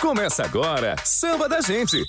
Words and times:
Começa 0.00 0.44
agora, 0.44 0.94
Samba 1.04 1.48
da 1.48 1.60
Gente. 1.60 2.04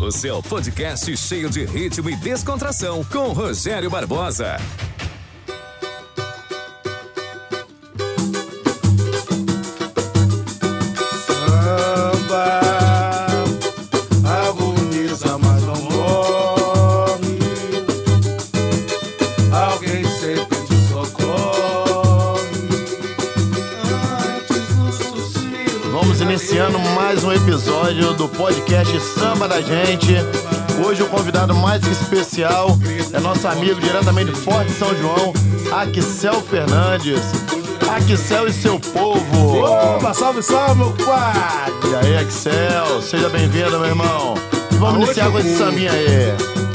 O 0.00 0.10
seu 0.10 0.42
podcast 0.42 1.14
cheio 1.14 1.50
de 1.50 1.64
ritmo 1.66 2.08
e 2.08 2.16
descontração 2.16 3.04
com 3.04 3.32
Rogério 3.32 3.90
Barbosa. 3.90 4.56
Episódio 27.86 28.14
do 28.14 28.28
podcast 28.28 29.00
Samba 29.00 29.46
da 29.46 29.60
Gente. 29.60 30.14
Hoje 30.84 31.04
o 31.04 31.06
convidado 31.06 31.54
mais 31.54 31.86
especial 31.86 32.76
é 33.12 33.20
nosso 33.20 33.46
amigo 33.46 33.80
diretamente 33.80 34.32
de 34.32 34.40
Forte 34.40 34.72
São 34.72 34.88
João, 34.96 35.32
Axel 35.72 36.40
Fernandes. 36.42 37.20
Axel 37.88 38.48
e 38.48 38.52
seu 38.52 38.80
povo. 38.80 39.62
Opa, 39.62 40.12
salve, 40.12 40.42
salve, 40.42 40.78
meu 40.78 40.92
quadro. 41.04 41.92
E 41.92 41.94
aí, 41.94 42.16
Axel, 42.16 43.00
seja 43.02 43.28
bem-vindo, 43.28 43.78
meu 43.78 43.84
irmão. 43.84 44.34
E 44.72 44.74
vamos 44.76 45.04
iniciar 45.04 45.30
com 45.30 45.38
esse 45.38 45.56
sambinha 45.56 45.92
aí. 45.92 46.65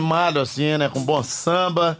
Animado 0.00 0.40
assim, 0.40 0.78
né? 0.78 0.88
Com 0.88 1.02
bom 1.02 1.22
samba. 1.22 1.98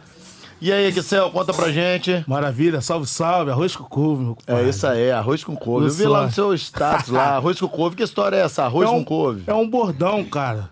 E 0.59 0.71
aí, 0.71 0.87
Axel, 0.87 1.31
conta 1.31 1.53
pra 1.53 1.71
gente. 1.71 2.23
Maravilha, 2.27 2.81
salve, 2.81 3.07
salve, 3.07 3.49
arroz 3.49 3.75
com 3.75 3.83
couve, 3.83 4.23
meu 4.23 4.37
É 4.45 4.69
isso 4.69 4.85
aí, 4.85 5.11
arroz 5.11 5.43
com 5.43 5.55
couve. 5.55 5.87
Eu 5.87 5.91
vi 5.91 6.03
lá 6.03 6.19
lá. 6.19 6.25
no 6.25 6.31
seu 6.31 6.53
status 6.53 7.09
lá, 7.09 7.35
arroz 7.37 7.59
com 7.59 7.67
couve. 7.67 7.95
Que 7.95 8.03
história 8.03 8.35
é 8.35 8.41
essa? 8.41 8.63
Arroz 8.65 8.87
é 8.87 8.91
um, 8.91 8.99
com 8.99 9.05
couve? 9.05 9.43
É 9.47 9.53
um 9.53 9.67
bordão, 9.67 10.23
cara. 10.23 10.69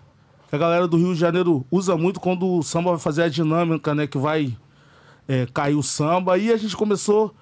Que 0.48 0.56
a 0.56 0.58
galera 0.58 0.86
do 0.86 0.96
Rio 0.96 1.14
de 1.14 1.20
Janeiro 1.20 1.64
usa 1.70 1.96
muito 1.96 2.20
quando 2.20 2.46
o 2.46 2.62
samba 2.62 2.90
vai 2.90 3.00
fazer 3.00 3.22
a 3.22 3.28
dinâmica, 3.28 3.94
né? 3.94 4.06
Que 4.06 4.18
vai 4.18 4.56
é, 5.26 5.46
cair 5.52 5.74
o 5.74 5.82
samba. 5.82 6.38
E 6.38 6.52
a 6.52 6.56
gente 6.56 6.76
começou 6.76 7.34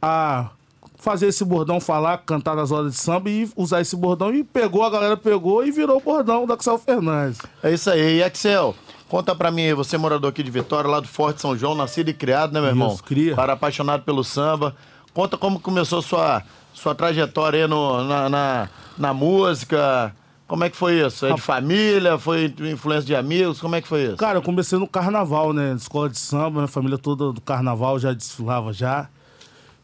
a 0.00 0.50
fazer 0.98 1.28
esse 1.28 1.44
bordão 1.44 1.80
falar, 1.80 2.18
cantar 2.18 2.56
nas 2.56 2.72
horas 2.72 2.92
de 2.92 2.98
samba 2.98 3.30
e 3.30 3.48
usar 3.56 3.80
esse 3.80 3.96
bordão. 3.96 4.34
E 4.34 4.42
pegou, 4.42 4.82
a 4.82 4.90
galera 4.90 5.16
pegou 5.16 5.64
e 5.64 5.70
virou 5.70 5.98
o 5.98 6.00
bordão 6.00 6.46
da 6.46 6.54
Axel 6.54 6.78
Fernandes. 6.78 7.38
É 7.62 7.72
isso 7.72 7.90
aí. 7.90 8.18
E 8.18 8.22
Axel, 8.22 8.74
conta 9.08 9.34
pra 9.34 9.50
mim 9.50 9.62
aí, 9.62 9.74
você 9.74 9.96
é 9.96 9.98
morador 9.98 10.30
aqui 10.30 10.42
de 10.42 10.50
Vitória, 10.50 10.88
lá 10.88 11.00
do 11.00 11.08
Forte 11.08 11.40
São 11.40 11.56
João, 11.56 11.74
nascido 11.74 12.08
e 12.08 12.14
criado, 12.14 12.52
né, 12.52 12.60
meu 12.60 12.70
irmão? 12.70 12.92
Isso, 12.92 13.02
cria. 13.02 13.34
Para 13.34 13.52
apaixonado 13.52 14.02
pelo 14.02 14.24
samba. 14.24 14.74
Conta 15.12 15.36
como 15.36 15.60
começou 15.60 16.02
sua, 16.02 16.42
sua 16.72 16.94
trajetória 16.94 17.64
aí 17.64 17.68
no, 17.68 18.02
na, 18.04 18.28
na, 18.28 18.68
na 18.98 19.14
música. 19.14 20.14
Como 20.46 20.62
é 20.62 20.70
que 20.70 20.76
foi 20.76 21.04
isso? 21.04 21.24
É 21.26 21.32
de 21.32 21.40
família? 21.40 22.18
Foi 22.18 22.52
influência 22.60 23.06
de 23.06 23.16
amigos? 23.16 23.60
Como 23.60 23.74
é 23.74 23.80
que 23.80 23.88
foi 23.88 24.04
isso? 24.04 24.16
Cara, 24.16 24.38
eu 24.38 24.42
comecei 24.42 24.78
no 24.78 24.86
carnaval, 24.86 25.52
né? 25.52 25.72
Escola 25.74 26.08
de 26.08 26.18
samba, 26.18 26.58
minha 26.60 26.68
família 26.68 26.98
toda 26.98 27.32
do 27.32 27.40
carnaval 27.40 27.98
já 27.98 28.12
desfilava 28.12 28.72
já. 28.72 29.08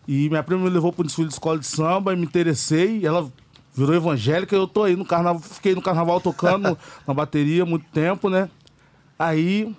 E 0.06 0.28
minha 0.28 0.42
prima 0.42 0.62
me 0.62 0.70
levou 0.70 0.92
pro 0.92 1.04
desfile 1.04 1.28
de 1.28 1.34
escola 1.34 1.58
de 1.58 1.66
samba 1.66 2.12
e 2.12 2.16
me 2.16 2.24
interessei. 2.24 3.06
Ela 3.06 3.30
virou 3.74 3.94
evangélica 3.94 4.54
e 4.54 4.58
eu 4.58 4.66
tô 4.66 4.84
aí 4.84 4.96
no 4.96 5.04
carnaval. 5.04 5.40
Fiquei 5.40 5.74
no 5.74 5.80
carnaval 5.80 6.20
tocando 6.20 6.76
na 7.06 7.14
bateria 7.14 7.64
muito 7.64 7.86
tempo, 7.92 8.28
né? 8.28 8.50
Aí, 9.20 9.70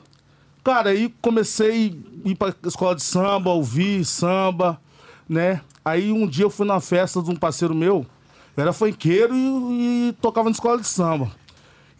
cara, 0.63 0.91
aí 0.91 1.11
comecei 1.19 1.99
a 2.23 2.29
ir 2.29 2.35
pra 2.35 2.53
escola 2.63 2.93
de 2.93 3.01
samba, 3.01 3.49
ouvir 3.49 4.05
samba, 4.05 4.79
né? 5.27 5.61
Aí 5.83 6.11
um 6.11 6.27
dia 6.27 6.45
eu 6.45 6.49
fui 6.51 6.63
na 6.63 6.79
festa 6.79 7.23
de 7.23 7.31
um 7.31 7.35
parceiro 7.35 7.73
meu, 7.73 8.05
eu 8.55 8.61
era 8.61 8.71
funkeiro 8.71 9.33
e, 9.33 10.09
e 10.09 10.15
tocava 10.21 10.45
na 10.45 10.51
escola 10.51 10.79
de 10.79 10.85
samba. 10.85 11.31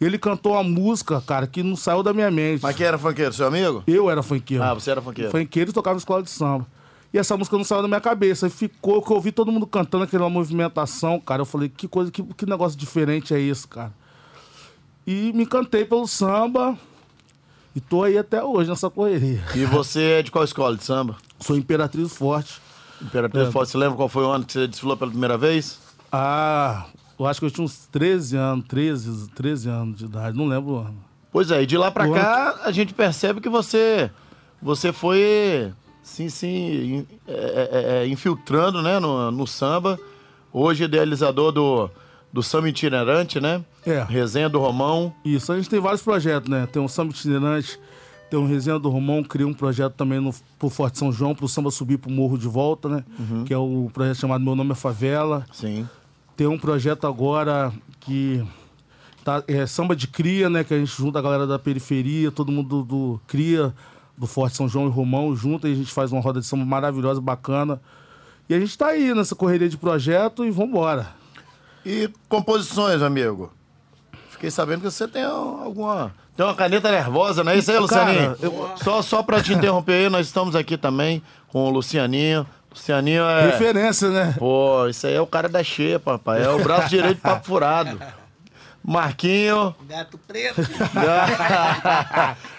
Ele 0.00 0.18
cantou 0.18 0.52
uma 0.52 0.62
música, 0.62 1.20
cara, 1.20 1.48
que 1.48 1.64
não 1.64 1.74
saiu 1.74 2.00
da 2.04 2.12
minha 2.12 2.30
mente. 2.30 2.62
Mas 2.62 2.76
quem 2.76 2.86
era 2.86 2.96
funkeiro? 2.96 3.32
Seu 3.32 3.48
amigo? 3.48 3.82
Eu 3.88 4.08
era 4.08 4.22
funkeiro. 4.22 4.62
Ah, 4.62 4.74
você 4.74 4.92
era 4.92 5.02
funkeiro. 5.02 5.32
Funkeiro 5.32 5.70
e 5.70 5.72
tocava 5.72 5.94
na 5.94 5.98
escola 5.98 6.22
de 6.22 6.30
samba. 6.30 6.64
E 7.12 7.18
essa 7.18 7.36
música 7.36 7.56
não 7.56 7.64
saiu 7.64 7.82
da 7.82 7.88
minha 7.88 8.00
cabeça. 8.00 8.46
E 8.46 8.50
ficou, 8.50 9.02
que 9.02 9.10
eu 9.10 9.16
ouvi 9.16 9.32
todo 9.32 9.50
mundo 9.50 9.66
cantando 9.66 10.04
aquela 10.04 10.30
movimentação, 10.30 11.18
cara. 11.18 11.42
Eu 11.42 11.46
falei, 11.46 11.68
que 11.68 11.88
coisa, 11.88 12.08
que, 12.08 12.22
que 12.22 12.46
negócio 12.46 12.78
diferente 12.78 13.34
é 13.34 13.40
esse, 13.40 13.66
cara? 13.66 13.92
E 15.04 15.32
me 15.34 15.42
encantei 15.42 15.84
pelo 15.84 16.06
samba. 16.06 16.78
E 17.74 17.80
tô 17.80 18.02
aí 18.02 18.18
até 18.18 18.42
hoje 18.42 18.68
nessa 18.68 18.90
correria. 18.90 19.42
E 19.54 19.64
você 19.64 20.02
é 20.18 20.22
de 20.22 20.30
qual 20.30 20.44
escola 20.44 20.76
de 20.76 20.84
samba? 20.84 21.16
Sou 21.40 21.56
Imperatriz 21.56 22.14
Forte. 22.14 22.60
Imperatriz 23.00 23.48
É. 23.48 23.50
Forte. 23.50 23.70
Você 23.70 23.78
lembra 23.78 23.96
qual 23.96 24.08
foi 24.08 24.24
o 24.24 24.30
ano 24.30 24.44
que 24.44 24.52
você 24.52 24.66
desfilou 24.68 24.96
pela 24.96 25.10
primeira 25.10 25.38
vez? 25.38 25.78
Ah, 26.10 26.86
eu 27.18 27.26
acho 27.26 27.40
que 27.40 27.46
eu 27.46 27.50
tinha 27.50 27.64
uns 27.64 27.86
13 27.90 28.36
anos, 28.36 28.66
13, 28.68 29.30
13 29.30 29.68
anos 29.70 29.98
de 29.98 30.04
idade, 30.04 30.36
não 30.36 30.46
lembro 30.46 30.72
o 30.74 30.78
ano. 30.78 30.96
Pois 31.32 31.50
é, 31.50 31.62
e 31.62 31.66
de 31.66 31.78
lá 31.78 31.90
pra 31.90 32.06
O 32.06 32.12
cá 32.12 32.60
a 32.64 32.70
gente 32.70 32.92
percebe 32.92 33.40
que 33.40 33.48
você 33.48 34.10
você 34.60 34.92
foi 34.92 35.72
sim, 36.02 36.28
sim, 36.28 36.48
in- 36.98 37.06
é, 37.26 37.32
é, 37.32 38.02
é, 38.04 38.06
infiltrando 38.06 38.82
né, 38.82 38.98
no, 38.98 39.30
no 39.30 39.46
samba. 39.46 39.98
Hoje 40.52 40.84
idealizador 40.84 41.50
do, 41.52 41.90
do 42.32 42.42
samba 42.42 42.68
itinerante, 42.68 43.40
né? 43.40 43.62
É. 43.84 44.02
Resenha 44.02 44.48
do 44.48 44.58
Romão. 44.58 45.12
Isso, 45.24 45.52
a 45.52 45.56
gente 45.56 45.68
tem 45.68 45.80
vários 45.80 46.02
projetos, 46.02 46.48
né? 46.48 46.66
Tem 46.66 46.80
um 46.80 46.88
samba 46.88 47.12
itinerante, 47.12 47.78
tem 48.30 48.40
um 48.40 48.46
Resenha 48.46 48.78
do 48.78 48.88
Romão, 48.88 49.22
cria 49.22 49.46
um 49.46 49.52
projeto 49.52 49.92
também 49.92 50.18
no, 50.18 50.34
pro 50.58 50.70
Forte 50.70 50.98
São 50.98 51.12
João, 51.12 51.34
pro 51.34 51.46
samba 51.46 51.70
subir 51.70 51.98
pro 51.98 52.10
Morro 52.10 52.38
de 52.38 52.48
Volta, 52.48 52.88
né? 52.88 53.04
Que 53.44 53.52
é 53.52 53.58
o 53.58 53.90
projeto 53.92 54.16
chamado 54.16 54.42
Meu 54.42 54.56
Nome 54.56 54.72
é 54.72 54.74
Favela. 54.74 55.44
Sim. 55.52 55.86
Tem 56.34 56.46
um 56.46 56.58
projeto 56.58 57.06
agora 57.06 57.70
que 58.00 58.42
tá, 59.22 59.44
é 59.46 59.66
samba 59.66 59.94
de 59.94 60.06
cria, 60.06 60.48
né? 60.48 60.64
Que 60.64 60.72
a 60.72 60.78
gente 60.78 60.90
junta 60.96 61.18
a 61.18 61.22
galera 61.22 61.46
da 61.46 61.58
periferia, 61.58 62.30
todo 62.30 62.50
mundo 62.50 62.82
do, 62.82 62.84
do 62.84 63.20
cria, 63.26 63.74
do 64.16 64.26
Forte 64.26 64.56
São 64.56 64.66
João 64.66 64.86
e 64.86 64.90
Romão 64.90 65.36
junto, 65.36 65.68
e 65.68 65.72
a 65.72 65.74
gente 65.74 65.92
faz 65.92 66.10
uma 66.10 66.22
roda 66.22 66.40
de 66.40 66.46
samba 66.46 66.64
maravilhosa, 66.64 67.20
bacana. 67.20 67.78
E 68.48 68.54
a 68.54 68.60
gente 68.60 68.76
tá 68.78 68.88
aí 68.88 69.14
nessa 69.14 69.34
correria 69.34 69.68
de 69.68 69.76
projeto 69.76 70.44
e 70.44 70.50
vambora. 70.50 71.21
E 71.84 72.08
composições, 72.28 73.02
amigo? 73.02 73.52
Fiquei 74.30 74.50
sabendo 74.50 74.82
que 74.82 74.90
você 74.90 75.06
tem 75.08 75.24
alguma. 75.24 76.14
Tem 76.36 76.46
uma 76.46 76.54
caneta 76.54 76.90
nervosa, 76.90 77.44
não 77.44 77.52
é 77.52 77.58
isso 77.58 77.70
aí, 77.70 77.86
Cara, 77.86 78.10
Lucianinho? 78.10 78.36
Só, 78.82 79.02
só 79.02 79.22
pra 79.22 79.42
te 79.42 79.52
interromper 79.52 79.92
aí, 80.04 80.08
nós 80.08 80.26
estamos 80.26 80.56
aqui 80.56 80.76
também 80.78 81.22
com 81.48 81.66
o 81.66 81.70
Lucianinho. 81.70 82.46
Lucianinho 82.70 83.22
é. 83.24 83.46
Referência, 83.50 84.08
né? 84.08 84.34
Pô, 84.38 84.86
isso 84.88 85.06
aí 85.06 85.14
é 85.14 85.20
o 85.20 85.26
cara 85.26 85.48
da 85.48 85.62
xepa, 85.62 86.18
papai. 86.18 86.42
É 86.42 86.48
o 86.48 86.62
braço 86.62 86.88
direito 86.88 87.20
papo 87.20 87.46
furado. 87.46 88.00
Marquinho. 88.82 89.74
Gato 89.86 90.18
preto. 90.26 90.60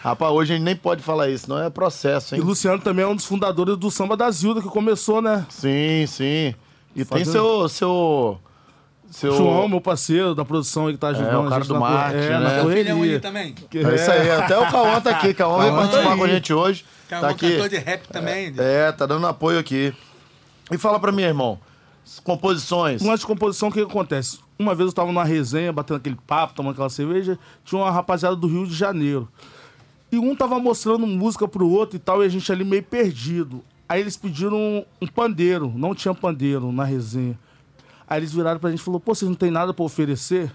Rapaz, 0.03 0.31
hoje 0.31 0.53
a 0.53 0.55
gente 0.55 0.63
nem 0.65 0.75
pode 0.75 1.01
falar 1.01 1.29
isso, 1.29 1.49
não 1.49 1.61
é 1.61 1.69
processo, 1.69 2.35
E 2.35 2.37
hein? 2.37 2.43
Luciano 2.43 2.79
também 2.81 3.03
é 3.03 3.07
um 3.07 3.15
dos 3.15 3.25
fundadores 3.25 3.75
do 3.77 3.91
Samba 3.91 4.15
da 4.15 4.29
Zilda, 4.31 4.61
que 4.61 4.67
começou, 4.69 5.21
né? 5.21 5.45
Sim, 5.49 6.05
sim. 6.07 6.55
E 6.95 7.03
tem 7.03 7.25
Fazendo- 7.25 7.31
seu. 7.31 7.69
seu. 7.69 8.39
Seu. 9.13 9.35
João, 9.35 9.67
meu 9.67 9.79
parceiro 9.81 10.33
da 10.35 10.43
produção 10.43 10.87
aí 10.87 10.93
que 10.93 10.99
tá 10.99 11.09
ajudando 11.09 11.43
o 11.43 11.47
a 11.47 11.49
cara 11.49 11.61
gente 11.63 11.73
do 11.73 11.79
marketing, 11.79 12.25
é, 12.25 12.39
né? 12.39 12.57
é 12.57 12.59
um 12.59 12.63
correria. 12.63 12.93
aí 12.93 13.19
também. 13.19 13.55
É 13.73 13.95
isso 13.95 14.11
aí, 14.11 14.31
até 14.31 14.57
o 14.57 14.71
Cauã 14.71 15.01
tá 15.01 15.09
aqui. 15.11 15.33
Cauã 15.33 15.59
veio 15.59 15.71
Cauã 15.71 15.81
tá 15.85 15.91
participar 15.91 16.11
aí. 16.13 16.17
com 16.17 16.23
a 16.23 16.27
gente 16.27 16.53
hoje. 16.53 16.85
É 17.09 17.17
um 17.17 17.21
Tá 17.21 17.29
aqui. 17.29 17.51
cantor 17.51 17.69
de 17.69 17.77
rap 17.77 18.07
também. 18.07 18.53
É, 18.57 18.91
tá 18.91 19.05
dando 19.05 19.27
apoio 19.27 19.59
aqui. 19.59 19.93
E 20.71 20.77
fala 20.77 20.99
pra 20.99 21.11
mim, 21.11 21.21
irmão. 21.23 21.59
Composições. 22.23 23.01
Um 23.01 23.07
lance 23.07 23.21
de 23.21 23.27
composição, 23.27 23.69
o 23.69 23.71
que, 23.71 23.79
que 23.85 23.89
acontece? 23.91 24.39
Uma 24.57 24.75
vez 24.75 24.87
eu 24.87 24.93
tava 24.93 25.07
numa 25.07 25.23
resenha, 25.23 25.71
batendo 25.71 25.97
aquele 25.97 26.17
papo, 26.27 26.53
tomando 26.53 26.73
aquela 26.73 26.89
cerveja, 26.89 27.37
tinha 27.63 27.79
uma 27.81 27.91
rapaziada 27.91 28.35
do 28.35 28.47
Rio 28.47 28.67
de 28.67 28.73
Janeiro. 28.73 29.27
E 30.11 30.17
um 30.17 30.35
tava 30.35 30.59
mostrando 30.59 31.07
música 31.07 31.47
pro 31.47 31.67
outro 31.67 31.95
e 31.95 31.99
tal, 31.99 32.21
e 32.21 32.25
a 32.25 32.29
gente 32.29 32.51
ali 32.51 32.63
meio 32.63 32.83
perdido. 32.83 33.63
Aí 33.87 34.01
eles 34.01 34.15
pediram 34.17 34.57
um, 34.57 34.85
um 35.01 35.07
pandeiro, 35.07 35.71
não 35.75 35.95
tinha 35.95 36.13
pandeiro 36.13 36.71
na 36.71 36.83
resenha. 36.83 37.37
Aí 38.13 38.19
eles 38.19 38.31
viraram 38.31 38.59
pra 38.59 38.69
gente 38.69 38.79
e 38.79 38.83
falaram, 38.83 38.99
pô, 38.99 39.15
vocês 39.15 39.27
não 39.27 39.35
tem 39.35 39.49
nada 39.49 39.73
pra 39.73 39.83
oferecer? 39.83 40.53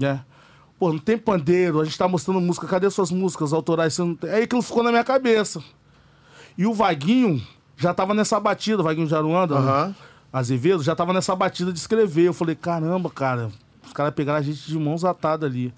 Né? 0.00 0.20
Pô, 0.78 0.92
não 0.92 1.00
tem 1.00 1.18
pandeiro, 1.18 1.80
a 1.80 1.84
gente 1.84 1.98
tá 1.98 2.06
mostrando 2.06 2.40
música, 2.40 2.68
cadê 2.68 2.88
suas 2.88 3.10
músicas 3.10 3.52
autorais? 3.52 3.94
Você 3.94 4.02
não 4.02 4.14
tem... 4.14 4.30
Aí 4.30 4.44
aquilo 4.44 4.62
ficou 4.62 4.84
na 4.84 4.90
minha 4.90 5.02
cabeça. 5.02 5.60
E 6.56 6.64
o 6.66 6.72
Vaguinho 6.72 7.44
já 7.76 7.92
tava 7.92 8.14
nessa 8.14 8.38
batida, 8.38 8.80
o 8.80 8.84
Vaguinho 8.84 9.08
de 9.08 9.14
Aruanda, 9.14 9.56
Aham. 9.56 9.96
Azevedo, 10.32 10.80
já 10.80 10.94
tava 10.94 11.12
nessa 11.12 11.34
batida 11.34 11.72
de 11.72 11.80
escrever. 11.80 12.28
Eu 12.28 12.32
falei, 12.32 12.54
caramba, 12.54 13.10
cara, 13.10 13.50
os 13.84 13.92
caras 13.92 14.14
pegaram 14.14 14.38
a 14.38 14.42
gente 14.42 14.64
de 14.64 14.78
mãos 14.78 15.04
atadas 15.04 15.50
ali. 15.50 15.74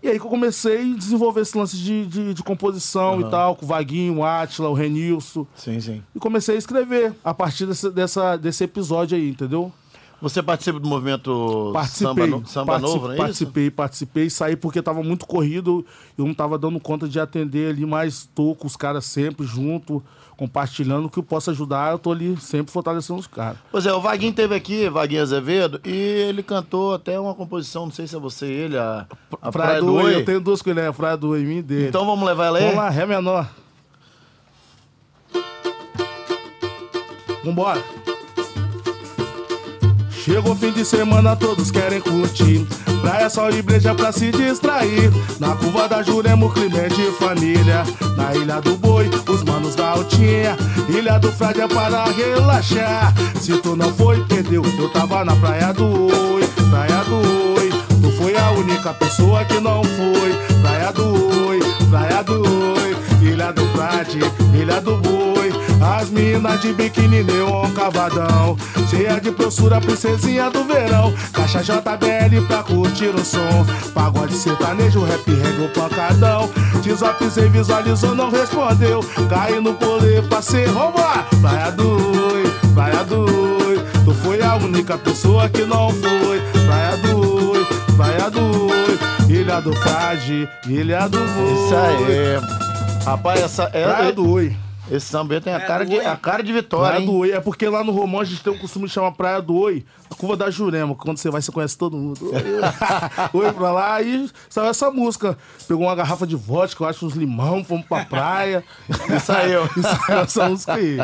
E 0.00 0.06
aí 0.06 0.20
que 0.20 0.24
eu 0.24 0.30
comecei 0.30 0.92
a 0.92 0.96
desenvolver 0.96 1.40
esse 1.40 1.58
lance 1.58 1.76
de, 1.76 2.06
de, 2.06 2.34
de 2.34 2.42
composição 2.44 3.20
e 3.20 3.28
tal, 3.28 3.56
com 3.56 3.64
o 3.64 3.68
Vaguinho, 3.68 4.18
o 4.18 4.24
Átila, 4.24 4.68
o 4.68 4.72
Renilson. 4.72 5.44
Sim, 5.56 5.80
sim. 5.80 6.00
E 6.14 6.20
comecei 6.20 6.54
a 6.54 6.58
escrever 6.58 7.12
a 7.24 7.34
partir 7.34 7.66
desse, 7.66 7.90
dessa, 7.90 8.36
desse 8.36 8.62
episódio 8.62 9.18
aí, 9.18 9.30
entendeu? 9.30 9.72
Você 10.20 10.42
participa 10.42 10.80
do 10.80 10.88
movimento 10.88 11.70
Participei. 11.72 12.08
Samba, 12.08 12.26
no- 12.26 12.46
samba 12.46 12.72
Partici- 12.72 12.92
Novo, 12.92 13.04
não 13.06 13.10
é 13.12 13.14
isso? 13.14 13.22
participei, 13.22 13.70
participei, 13.70 14.30
saí 14.30 14.56
porque 14.56 14.82
tava 14.82 15.00
muito 15.02 15.24
corrido, 15.26 15.86
eu 16.18 16.26
não 16.26 16.34
tava 16.34 16.58
dando 16.58 16.80
conta 16.80 17.06
de 17.08 17.20
atender 17.20 17.70
ali, 17.70 17.86
mas 17.86 18.28
tô 18.34 18.52
com 18.56 18.66
os 18.66 18.74
caras 18.74 19.04
sempre 19.04 19.46
junto, 19.46 20.02
compartilhando 20.36 21.06
o 21.06 21.10
que 21.10 21.20
eu 21.20 21.22
posso 21.22 21.50
ajudar, 21.52 21.92
eu 21.92 22.00
tô 22.00 22.10
ali 22.10 22.36
sempre 22.40 22.72
fortalecendo 22.72 23.20
os 23.20 23.28
caras. 23.28 23.58
Pois 23.70 23.86
é, 23.86 23.92
o 23.94 24.00
Vaguinho 24.00 24.32
teve 24.32 24.56
aqui, 24.56 24.88
Vaguinho 24.88 25.22
Azevedo, 25.22 25.80
e 25.84 25.90
ele 25.92 26.42
cantou 26.42 26.94
até 26.94 27.18
uma 27.20 27.34
composição, 27.34 27.84
não 27.86 27.92
sei 27.92 28.08
se 28.08 28.16
é 28.16 28.18
você 28.18 28.46
ele, 28.46 28.76
a, 28.76 29.06
a 29.40 29.52
Praia 29.52 29.80
do 29.80 29.94
Oi, 29.94 30.16
eu 30.16 30.24
tenho 30.24 30.40
duas 30.40 30.60
com 30.60 30.70
ele, 30.70 30.80
é 30.80 30.88
a 30.88 30.92
Praia 30.92 31.16
do 31.16 31.28
Oi, 31.28 31.42
e 31.44 31.62
dele. 31.62 31.88
Então 31.88 32.04
vamos 32.04 32.26
levar 32.26 32.46
ela 32.46 32.58
aí? 32.58 32.64
Vamos 32.64 32.78
lá, 32.78 32.88
Ré 32.90 33.06
menor. 33.06 33.48
Vambora. 37.44 37.97
Chegou 40.28 40.54
fim 40.54 40.70
de 40.72 40.84
semana, 40.84 41.34
todos 41.34 41.70
querem 41.70 42.02
curtir. 42.02 42.66
Praia, 43.00 43.30
sol 43.30 43.50
e 43.50 43.62
breja 43.62 43.94
pra 43.94 44.12
se 44.12 44.30
distrair. 44.30 45.10
Na 45.40 45.56
curva 45.56 45.88
da 45.88 46.02
Jurema, 46.02 46.44
o 46.44 46.50
clima 46.50 46.80
é 46.80 46.88
de 46.88 47.10
família. 47.12 47.82
Na 48.14 48.34
Ilha 48.34 48.60
do 48.60 48.76
Boi, 48.76 49.08
os 49.26 49.42
manos 49.42 49.74
da 49.74 49.88
Altinha. 49.88 50.54
Ilha 50.86 51.18
do 51.18 51.32
Frade 51.32 51.62
é 51.62 51.66
para 51.66 52.04
relaxar. 52.04 53.14
Se 53.40 53.56
tu 53.56 53.74
não 53.74 53.90
foi, 53.94 54.22
perdeu. 54.26 54.62
Eu 54.78 54.90
tava 54.90 55.24
na 55.24 55.34
Praia 55.34 55.72
do 55.72 55.86
Oi, 55.86 56.42
Praia 56.70 57.02
do 57.04 57.58
Oi. 57.58 57.70
Tu 58.02 58.10
foi 58.18 58.36
a 58.36 58.50
única 58.50 58.92
pessoa 58.92 59.42
que 59.46 59.58
não 59.58 59.82
foi. 59.82 60.60
Praia 60.60 60.92
do 60.92 61.46
Oi, 61.48 61.58
Praia 61.90 62.22
do 62.22 62.42
Oi. 62.42 62.96
Ilha 63.20 63.52
do 63.52 63.64
Frade, 63.68 64.20
Ilha 64.54 64.80
do 64.80 64.96
Boi. 64.98 65.50
As 65.80 66.10
minas 66.10 66.60
de 66.60 66.72
biquíni 66.72 67.22
neon 67.22 67.70
cavadão. 67.72 68.56
Cheia 68.88 69.20
de 69.20 69.30
brossura, 69.30 69.80
princesinha 69.80 70.50
do 70.50 70.64
verão. 70.64 71.12
Caixa 71.32 71.62
JBL 71.62 72.46
pra 72.46 72.62
curtir 72.62 73.14
o 73.14 73.24
som. 73.24 73.66
Pagode 73.94 74.34
sertanejo, 74.34 75.04
rap, 75.04 75.24
reggae, 75.26 75.64
o 75.64 75.68
pancadão. 75.70 76.50
Desapisei, 76.82 77.48
visualizou, 77.48 78.14
não 78.14 78.30
respondeu. 78.30 79.00
Cai 79.28 79.58
no 79.60 79.74
pra 80.28 80.42
ser 80.42 80.68
vambora. 80.68 81.24
Praia 81.40 81.70
do 81.72 81.88
Oi, 82.32 82.44
Praia 82.74 83.04
do 83.04 83.20
Oi. 83.66 83.78
Tu 84.04 84.14
foi 84.14 84.40
a 84.42 84.56
única 84.56 84.96
pessoa 84.96 85.48
que 85.48 85.64
não 85.64 85.90
foi. 85.90 86.40
Praia 86.66 86.96
do 86.98 87.50
Oi, 87.50 87.66
Praia 87.98 88.30
do 88.30 88.40
Oi. 88.40 88.98
Ilha 89.28 89.60
do 89.60 89.74
Frade, 89.74 90.48
Ilha 90.68 91.08
do 91.08 91.18
Boi. 91.18 91.52
Isso 91.52 91.74
aí. 91.74 93.04
Rapaz, 93.04 93.40
essa, 93.40 93.64
é, 93.72 93.82
Praia 93.82 94.12
do 94.12 94.30
Oi. 94.30 94.56
esse 94.88 95.06
samba 95.06 95.34
aí 95.34 95.40
tem 95.40 95.52
a 95.52 95.58
cara, 95.58 95.84
de, 95.84 95.98
a 95.98 96.16
cara 96.16 96.44
de 96.44 96.52
vitória, 96.52 96.90
Praia 96.90 97.00
hein? 97.00 97.06
do 97.06 97.16
Oi, 97.16 97.32
é 97.32 97.40
porque 97.40 97.68
lá 97.68 97.82
no 97.82 97.90
Romão 97.90 98.20
a 98.20 98.24
gente 98.24 98.40
tem 98.40 98.52
o 98.52 98.58
costume 98.60 98.86
de 98.86 98.92
chamar 98.92 99.10
Praia 99.10 99.42
do 99.42 99.56
Oi, 99.56 99.84
a 100.08 100.14
curva 100.14 100.36
da 100.36 100.48
Jurema. 100.48 100.94
Quando 100.94 101.18
você 101.18 101.28
vai, 101.28 101.42
você 101.42 101.50
conhece 101.50 101.76
todo 101.76 101.96
mundo. 101.96 102.30
Oi, 103.34 103.46
Oi 103.46 103.52
pra 103.52 103.72
lá, 103.72 103.94
aí 103.96 104.30
saiu 104.48 104.68
essa 104.68 104.92
música. 104.92 105.36
Pegou 105.66 105.84
uma 105.84 105.96
garrafa 105.96 106.24
de 106.24 106.36
vodka, 106.36 106.84
eu 106.84 106.88
acho 106.88 107.04
uns 107.04 107.14
limão, 107.14 107.64
fomos 107.64 107.84
pra 107.84 108.04
praia. 108.04 108.62
E 108.88 109.18
saiu. 109.18 109.68
E 109.76 109.82
saiu 109.82 110.20
essa 110.20 110.48
música 110.48 110.74
aí. 110.74 110.98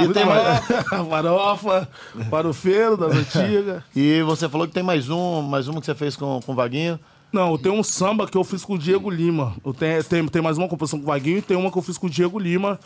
E 0.00 0.12
tem 0.12 0.24
mais... 0.24 0.64
Farofa, 1.08 1.88
farofeiro 2.30 2.96
das 2.96 3.12
antigas. 3.16 3.82
E 3.94 4.22
você 4.22 4.48
falou 4.48 4.66
que 4.66 4.72
tem 4.74 4.82
mais 4.82 5.08
um, 5.08 5.42
mais 5.42 5.66
uma 5.68 5.80
que 5.80 5.86
você 5.86 5.94
fez 5.94 6.14
com, 6.16 6.40
com 6.40 6.52
o 6.52 6.54
Vaguinho. 6.54 6.98
Não, 7.32 7.52
eu 7.52 7.58
tenho 7.58 7.74
um 7.74 7.82
samba 7.82 8.26
que 8.26 8.36
eu 8.36 8.44
fiz 8.44 8.64
com 8.64 8.74
o 8.74 8.78
Diego 8.78 9.08
Lima. 9.08 9.54
Eu 9.64 9.72
tenho, 9.72 10.02
tem, 10.02 10.26
tem 10.28 10.42
mais 10.42 10.58
uma 10.58 10.68
composição 10.68 10.98
com 10.98 11.04
o 11.04 11.08
Vaguinho 11.08 11.38
e 11.38 11.42
tem 11.42 11.56
uma 11.56 11.70
que 11.70 11.78
eu 11.78 11.82
fiz 11.82 11.96
com 11.96 12.06
o 12.06 12.10
Diego 12.10 12.38
Lima, 12.38 12.78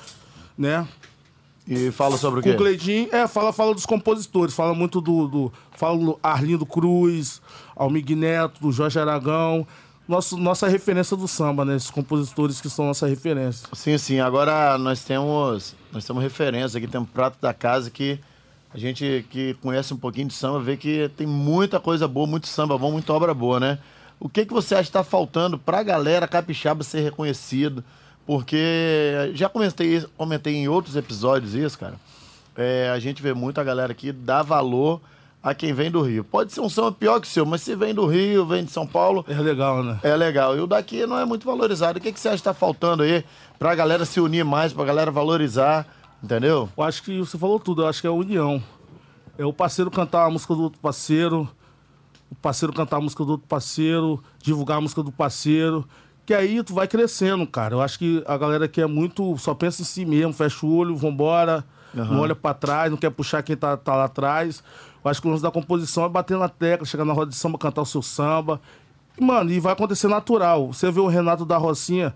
né? 0.56 0.86
E 1.66 1.90
fala 1.90 2.18
sobre 2.18 2.40
o 2.40 2.42
Com 2.42 2.50
quê? 2.50 2.54
o 2.54 2.58
Cleidinho, 2.58 3.08
é, 3.10 3.26
fala, 3.26 3.50
fala 3.52 3.74
dos 3.74 3.86
compositores, 3.86 4.54
fala 4.54 4.74
muito 4.74 5.00
do. 5.00 5.26
do 5.26 5.52
fala 5.72 5.96
do 5.96 6.18
Arlindo 6.22 6.66
Cruz, 6.66 7.40
Almig 7.74 8.14
Neto, 8.14 8.60
do 8.60 8.70
Jorge 8.70 8.98
Aragão. 8.98 9.66
Nosso, 10.06 10.36
nossa 10.36 10.68
referência 10.68 11.16
do 11.16 11.26
samba, 11.26 11.64
né? 11.64 11.76
Esses 11.76 11.90
compositores 11.90 12.60
que 12.60 12.68
são 12.68 12.86
nossa 12.86 13.06
referência. 13.06 13.66
Sim, 13.72 13.96
sim. 13.96 14.20
Agora 14.20 14.76
nós 14.76 15.02
temos, 15.02 15.74
nós 15.90 16.04
temos 16.04 16.22
referência 16.22 16.76
aqui, 16.76 16.86
temos 16.86 17.08
prato 17.08 17.38
da 17.40 17.54
casa 17.54 17.90
que 17.90 18.20
a 18.72 18.78
gente 18.78 19.24
que 19.30 19.54
conhece 19.62 19.94
um 19.94 19.96
pouquinho 19.96 20.28
de 20.28 20.34
samba 20.34 20.60
vê 20.60 20.76
que 20.76 21.08
tem 21.16 21.26
muita 21.26 21.80
coisa 21.80 22.06
boa, 22.06 22.26
muito 22.26 22.48
samba 22.48 22.76
bom, 22.76 22.90
muita 22.90 23.12
obra 23.12 23.32
boa, 23.32 23.58
né? 23.58 23.78
O 24.20 24.28
que, 24.28 24.44
que 24.44 24.52
você 24.52 24.74
acha 24.74 24.84
que 24.84 24.88
está 24.88 25.04
faltando 25.04 25.58
para 25.58 25.78
a 25.78 25.82
galera 25.82 26.28
capixaba 26.28 26.82
ser 26.82 27.00
reconhecido? 27.00 27.84
Porque 28.26 29.30
já 29.34 29.48
comentei, 29.48 30.04
comentei 30.16 30.54
em 30.54 30.68
outros 30.68 30.96
episódios 30.96 31.54
isso, 31.54 31.78
cara. 31.78 31.94
É, 32.56 32.90
a 32.94 32.98
gente 32.98 33.22
vê 33.22 33.34
muita 33.34 33.62
galera 33.64 33.92
aqui 33.92 34.12
dar 34.12 34.42
valor 34.42 35.00
a 35.44 35.54
quem 35.54 35.74
vem 35.74 35.90
do 35.90 36.00
Rio. 36.00 36.24
Pode 36.24 36.52
ser 36.54 36.62
um 36.62 36.70
samba 36.70 36.90
pior 36.90 37.20
que 37.20 37.26
o 37.26 37.30
seu, 37.30 37.44
mas 37.44 37.60
se 37.60 37.76
vem 37.76 37.94
do 37.94 38.06
Rio, 38.06 38.46
vem 38.46 38.64
de 38.64 38.70
São 38.70 38.86
Paulo, 38.86 39.22
É 39.28 39.34
legal, 39.34 39.84
né? 39.84 40.00
é 40.02 40.16
legal. 40.16 40.56
E 40.56 40.60
o 40.60 40.66
daqui 40.66 41.04
não 41.04 41.18
é 41.18 41.24
muito 41.26 41.44
valorizado. 41.44 41.98
O 41.98 42.00
que, 42.02 42.10
que 42.10 42.18
você 42.18 42.28
acha 42.28 42.38
que 42.38 42.42
tá 42.44 42.54
faltando 42.54 43.02
aí 43.02 43.22
pra 43.58 43.74
galera 43.74 44.06
se 44.06 44.18
unir 44.20 44.42
mais, 44.42 44.72
pra 44.72 44.84
galera 44.86 45.10
valorizar, 45.10 45.86
entendeu? 46.22 46.70
Eu 46.74 46.82
acho 46.82 47.02
que 47.02 47.18
você 47.18 47.36
falou 47.36 47.60
tudo, 47.60 47.82
eu 47.82 47.88
acho 47.88 48.00
que 48.00 48.06
é 48.06 48.10
a 48.10 48.14
união. 48.14 48.62
É 49.36 49.44
o 49.44 49.52
parceiro 49.52 49.90
cantar 49.90 50.24
a 50.24 50.30
música 50.30 50.54
do 50.54 50.62
outro 50.62 50.80
parceiro, 50.80 51.46
o 52.30 52.34
parceiro 52.36 52.72
cantar 52.72 52.96
a 52.96 53.00
música 53.02 53.22
do 53.22 53.32
outro 53.32 53.46
parceiro, 53.46 54.22
divulgar 54.42 54.78
a 54.78 54.80
música 54.80 55.02
do 55.02 55.12
parceiro. 55.12 55.86
Que 56.24 56.32
aí 56.32 56.62
tu 56.62 56.72
vai 56.72 56.88
crescendo, 56.88 57.46
cara. 57.46 57.74
Eu 57.74 57.82
acho 57.82 57.98
que 57.98 58.22
a 58.26 58.38
galera 58.38 58.66
que 58.66 58.80
é 58.80 58.86
muito. 58.86 59.36
só 59.36 59.52
pensa 59.52 59.82
em 59.82 59.84
si 59.84 60.06
mesmo, 60.06 60.32
fecha 60.32 60.64
o 60.64 60.74
olho, 60.74 60.96
vambora, 60.96 61.62
não 61.92 62.20
olha 62.20 62.34
pra 62.34 62.54
trás, 62.54 62.90
não 62.90 62.96
quer 62.96 63.10
puxar 63.10 63.42
quem 63.42 63.54
tá, 63.56 63.76
tá 63.76 63.94
lá 63.94 64.04
atrás. 64.04 64.64
Eu 65.04 65.10
acho 65.10 65.20
que 65.20 65.28
o 65.28 65.30
lance 65.30 65.42
da 65.42 65.50
composição 65.50 66.04
é 66.04 66.08
bater 66.08 66.38
na 66.38 66.48
tecla, 66.48 66.86
chegar 66.86 67.04
na 67.04 67.12
roda 67.12 67.30
de 67.30 67.36
samba, 67.36 67.58
cantar 67.58 67.82
o 67.82 67.86
seu 67.86 68.00
samba. 68.02 68.60
E, 69.18 69.22
mano, 69.22 69.50
e 69.52 69.60
vai 69.60 69.72
acontecer 69.74 70.08
natural. 70.08 70.72
Você 70.72 70.90
vê 70.90 71.00
o 71.00 71.06
Renato 71.06 71.44
da 71.44 71.56
Rocinha. 71.58 72.14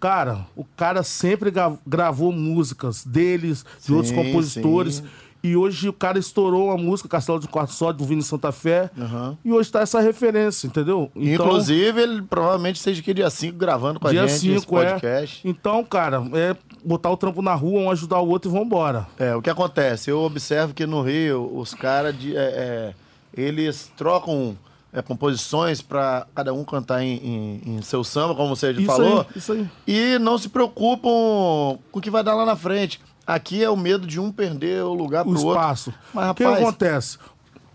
Cara, 0.00 0.46
o 0.54 0.64
cara 0.76 1.02
sempre 1.02 1.50
gra- 1.50 1.76
gravou 1.86 2.30
músicas 2.32 3.04
deles, 3.04 3.66
de 3.84 3.92
outros 3.92 4.10
Sim, 4.10 4.14
compositores. 4.16 4.94
sim. 4.96 5.04
E 5.42 5.56
hoje 5.56 5.88
o 5.88 5.92
cara 5.92 6.18
estourou 6.18 6.66
uma 6.66 6.76
música, 6.76 7.08
Castelo 7.08 7.38
de 7.38 7.46
Quarto 7.46 7.72
Só, 7.72 7.92
do 7.92 8.04
Vini 8.04 8.22
Santa 8.22 8.50
Fé. 8.50 8.90
Aham. 8.98 9.38
E 9.44 9.52
hoje 9.52 9.70
tá 9.70 9.80
essa 9.80 10.00
referência, 10.00 10.66
entendeu? 10.66 11.10
Então, 11.14 11.46
Inclusive, 11.46 12.00
ele 12.00 12.22
provavelmente 12.22 12.78
seja 12.80 13.00
aqui 13.00 13.14
dia 13.14 13.30
5 13.30 13.56
gravando 13.56 14.00
com 14.00 14.08
a 14.08 14.12
gente 14.12 14.24
esse 14.24 14.40
5 14.40 14.78
é. 14.80 14.84
podcast. 14.90 15.48
Então, 15.48 15.84
cara, 15.84 16.20
é 16.32 16.56
botar 16.84 17.10
o 17.10 17.16
trampo 17.16 17.42
na 17.42 17.54
rua, 17.54 17.80
um 17.80 17.90
ajudar 17.90 18.20
o 18.20 18.28
outro 18.28 18.50
e 18.50 18.52
vambora. 18.54 19.06
É. 19.18 19.34
o 19.34 19.42
que 19.42 19.50
acontece? 19.50 20.10
Eu 20.10 20.20
observo 20.22 20.72
que 20.74 20.86
no 20.86 21.02
Rio, 21.02 21.50
os 21.56 21.74
caras, 21.74 22.18
de- 22.18 22.36
é, 22.36 22.40
é, 22.40 22.94
eles 23.34 23.90
trocam 23.96 24.56
é, 24.92 25.02
composições 25.02 25.82
pra 25.82 26.26
cada 26.34 26.52
um 26.54 26.64
cantar 26.64 27.02
em, 27.02 27.16
em- 27.16 27.62
em 27.76 27.82
seu 27.82 28.02
samba, 28.02 28.34
como 28.34 28.56
você 28.56 28.70
Isso 28.72 28.86
falou. 28.86 29.20
aí, 29.20 29.26
isso 29.36 29.52
aí. 29.52 29.68
E 29.86 30.18
não 30.18 30.38
se 30.38 30.48
preocupam 30.48 31.78
com 31.90 31.98
o 31.98 32.00
que 32.00 32.10
vai 32.10 32.22
dar 32.24 32.34
lá 32.34 32.46
na 32.46 32.56
frente. 32.56 33.00
Aqui 33.26 33.62
é 33.62 33.68
o 33.68 33.76
medo 33.76 34.06
de 34.06 34.18
um 34.18 34.32
perder 34.32 34.82
o 34.84 34.94
lugar 34.94 35.26
O 35.26 35.30
pro 35.30 35.34
outro. 35.44 35.50
espaço. 35.60 35.92
Mas, 36.14 36.30
o 36.30 36.34
que 36.34 36.42
rapaz- 36.44 36.62
acontece? 36.62 37.18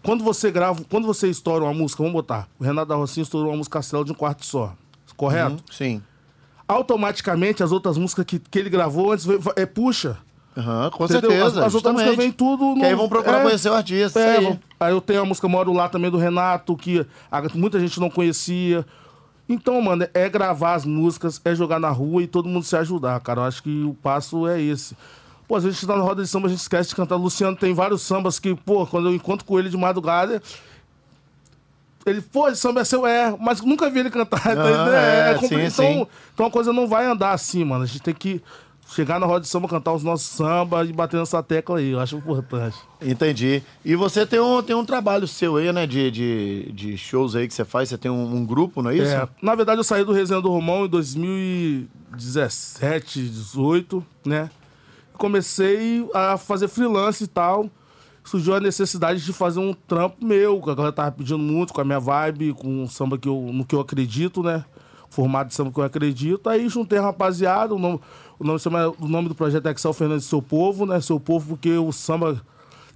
Quando 0.01 0.23
você 0.23 0.51
grava, 0.51 0.83
quando 0.89 1.05
você 1.05 1.29
estoura 1.29 1.63
uma 1.63 1.73
música, 1.73 2.01
vamos 2.01 2.13
botar, 2.13 2.47
o 2.59 2.63
Renato 2.63 2.87
da 2.89 2.95
Rocinha 2.95 3.21
estourou 3.23 3.51
uma 3.51 3.57
música 3.57 3.77
Castelo 3.79 4.03
de 4.03 4.11
um 4.11 4.15
quarto 4.15 4.43
só. 4.45 4.73
Correto? 5.15 5.51
Uhum, 5.51 5.59
Sim. 5.71 6.01
Automaticamente 6.67 7.61
as 7.63 7.71
outras 7.71 7.97
músicas 7.97 8.25
que, 8.25 8.39
que 8.39 8.59
ele 8.59 8.69
gravou 8.69 9.11
antes 9.11 9.27
é, 9.55 9.65
puxa. 9.65 10.17
Aham, 10.55 10.89
com 10.91 11.05
Entendeu? 11.05 11.31
certeza. 11.31 11.59
As, 11.61 11.67
as 11.67 11.75
outras 11.75 11.93
músicas 11.93 12.15
vêm 12.15 12.31
tudo. 12.31 12.75
Que 12.75 12.85
aí 12.85 12.95
vão 12.95 13.09
procurar 13.09 13.39
é, 13.39 13.43
conhecer 13.43 13.69
o 13.69 13.73
artista. 13.73 14.19
É, 14.19 14.37
aí. 14.37 14.59
aí 14.79 14.93
eu 14.93 15.01
tenho 15.01 15.21
a 15.21 15.25
música 15.25 15.47
Moro 15.47 15.73
Lá 15.73 15.89
também 15.89 16.11
do 16.11 16.17
Renato, 16.17 16.75
que 16.75 17.05
a- 17.31 17.41
muita 17.55 17.79
gente 17.79 17.99
não 17.99 18.09
conhecia. 18.09 18.85
Então, 19.49 19.81
mano, 19.81 20.07
é 20.13 20.29
gravar 20.29 20.75
as 20.75 20.85
músicas, 20.85 21.41
é 21.43 21.53
jogar 21.53 21.79
na 21.79 21.89
rua 21.89 22.23
e 22.23 22.27
todo 22.27 22.47
mundo 22.47 22.63
se 22.63 22.75
ajudar, 22.77 23.19
cara. 23.19 23.41
Eu 23.41 23.45
acho 23.45 23.61
que 23.63 23.83
o 23.83 23.93
passo 23.95 24.47
é 24.47 24.61
esse. 24.61 24.95
Pô, 25.47 25.55
às 25.55 25.63
vezes 25.63 25.79
a 25.79 25.81
gente 25.81 25.89
tá 25.89 25.97
na 25.97 26.03
roda 26.03 26.21
de 26.23 26.29
samba, 26.29 26.47
a 26.47 26.49
gente 26.49 26.61
esquece 26.61 26.89
de 26.89 26.95
cantar. 26.95 27.15
Luciano 27.17 27.55
tem 27.57 27.73
vários 27.73 28.01
sambas 28.03 28.39
que, 28.39 28.55
pô, 28.55 28.85
quando 28.87 29.09
eu 29.09 29.13
encontro 29.13 29.45
com 29.45 29.59
ele 29.59 29.69
de 29.69 29.75
madrugada, 29.75 30.41
ele, 32.05 32.21
pô, 32.21 32.53
samba 32.55 32.81
é 32.81 32.83
seu, 32.83 33.05
é, 33.05 33.33
mas 33.39 33.61
nunca 33.61 33.89
vi 33.89 33.99
ele 33.99 34.09
cantar. 34.09 34.41
Aham, 34.47 34.59
entendendo? 34.59 34.93
é, 34.95 35.35
compli- 35.39 35.71
sim, 35.71 35.83
então, 35.83 36.07
então 36.33 36.45
a 36.45 36.51
coisa 36.51 36.73
não 36.73 36.87
vai 36.87 37.05
andar 37.05 37.31
assim, 37.31 37.63
mano. 37.63 37.83
A 37.83 37.87
gente 37.87 38.01
tem 38.01 38.13
que 38.13 38.41
chegar 38.89 39.19
na 39.19 39.25
roda 39.25 39.39
de 39.41 39.47
samba, 39.47 39.67
cantar 39.67 39.93
os 39.93 40.03
nossos 40.03 40.27
samba 40.27 40.85
e 40.85 40.93
bater 40.93 41.17
nessa 41.17 41.41
tecla 41.41 41.79
aí. 41.79 41.91
Eu 41.91 41.99
acho 41.99 42.17
importante. 42.17 42.77
Entendi. 43.01 43.63
E 43.83 43.95
você 43.95 44.23
tem 44.25 44.39
um, 44.39 44.61
tem 44.61 44.75
um 44.75 44.85
trabalho 44.85 45.27
seu 45.27 45.55
aí, 45.55 45.71
né? 45.71 45.87
De, 45.87 46.11
de, 46.11 46.71
de 46.73 46.97
shows 46.97 47.35
aí 47.35 47.47
que 47.47 47.53
você 47.53 47.65
faz. 47.65 47.89
Você 47.89 47.97
tem 47.97 48.11
um, 48.11 48.35
um 48.35 48.45
grupo, 48.45 48.81
não 48.83 48.91
é 48.91 48.97
isso? 48.97 49.15
É, 49.15 49.27
na 49.41 49.55
verdade, 49.55 49.79
eu 49.79 49.83
saí 49.83 50.03
do 50.03 50.11
Resenha 50.11 50.41
do 50.41 50.49
Romão 50.49 50.85
em 50.85 50.89
2017, 50.89 53.21
18, 53.29 54.05
né? 54.25 54.49
Comecei 55.13 56.05
a 56.13 56.37
fazer 56.37 56.67
freelance 56.67 57.23
e 57.23 57.27
tal. 57.27 57.69
Surgiu 58.23 58.55
a 58.55 58.59
necessidade 58.59 59.23
de 59.23 59.33
fazer 59.33 59.59
um 59.59 59.73
trampo 59.73 60.25
meu, 60.25 60.61
que 60.61 60.69
a 60.69 60.75
galera 60.75 60.93
tava 60.93 61.11
pedindo 61.11 61.37
muito, 61.39 61.73
com 61.73 61.81
a 61.81 61.83
minha 61.83 61.99
vibe, 61.99 62.53
com 62.53 62.83
o 62.83 62.87
samba 62.89 63.17
que 63.17 63.27
eu, 63.27 63.49
no 63.53 63.65
que 63.65 63.75
eu 63.75 63.79
acredito, 63.81 64.41
né? 64.41 64.63
Formato 65.09 65.49
de 65.49 65.53
samba 65.55 65.71
que 65.71 65.79
eu 65.79 65.83
acredito. 65.83 66.49
Aí 66.49 66.67
juntei 66.69 66.97
a 66.99 67.01
rapaziada, 67.03 67.75
o 67.75 67.79
nome, 67.79 67.99
o 68.39 68.43
nome, 68.43 68.59
chama- 68.59 68.93
o 68.99 69.07
nome 69.07 69.27
do 69.27 69.35
projeto 69.35 69.67
é 69.67 69.71
Excel 69.71 69.93
Fernandes 69.93 70.25
Seu 70.25 70.41
Povo, 70.41 70.85
né? 70.85 70.99
Seu 71.01 71.19
Povo, 71.19 71.49
porque 71.49 71.69
o 71.77 71.91
samba 71.91 72.41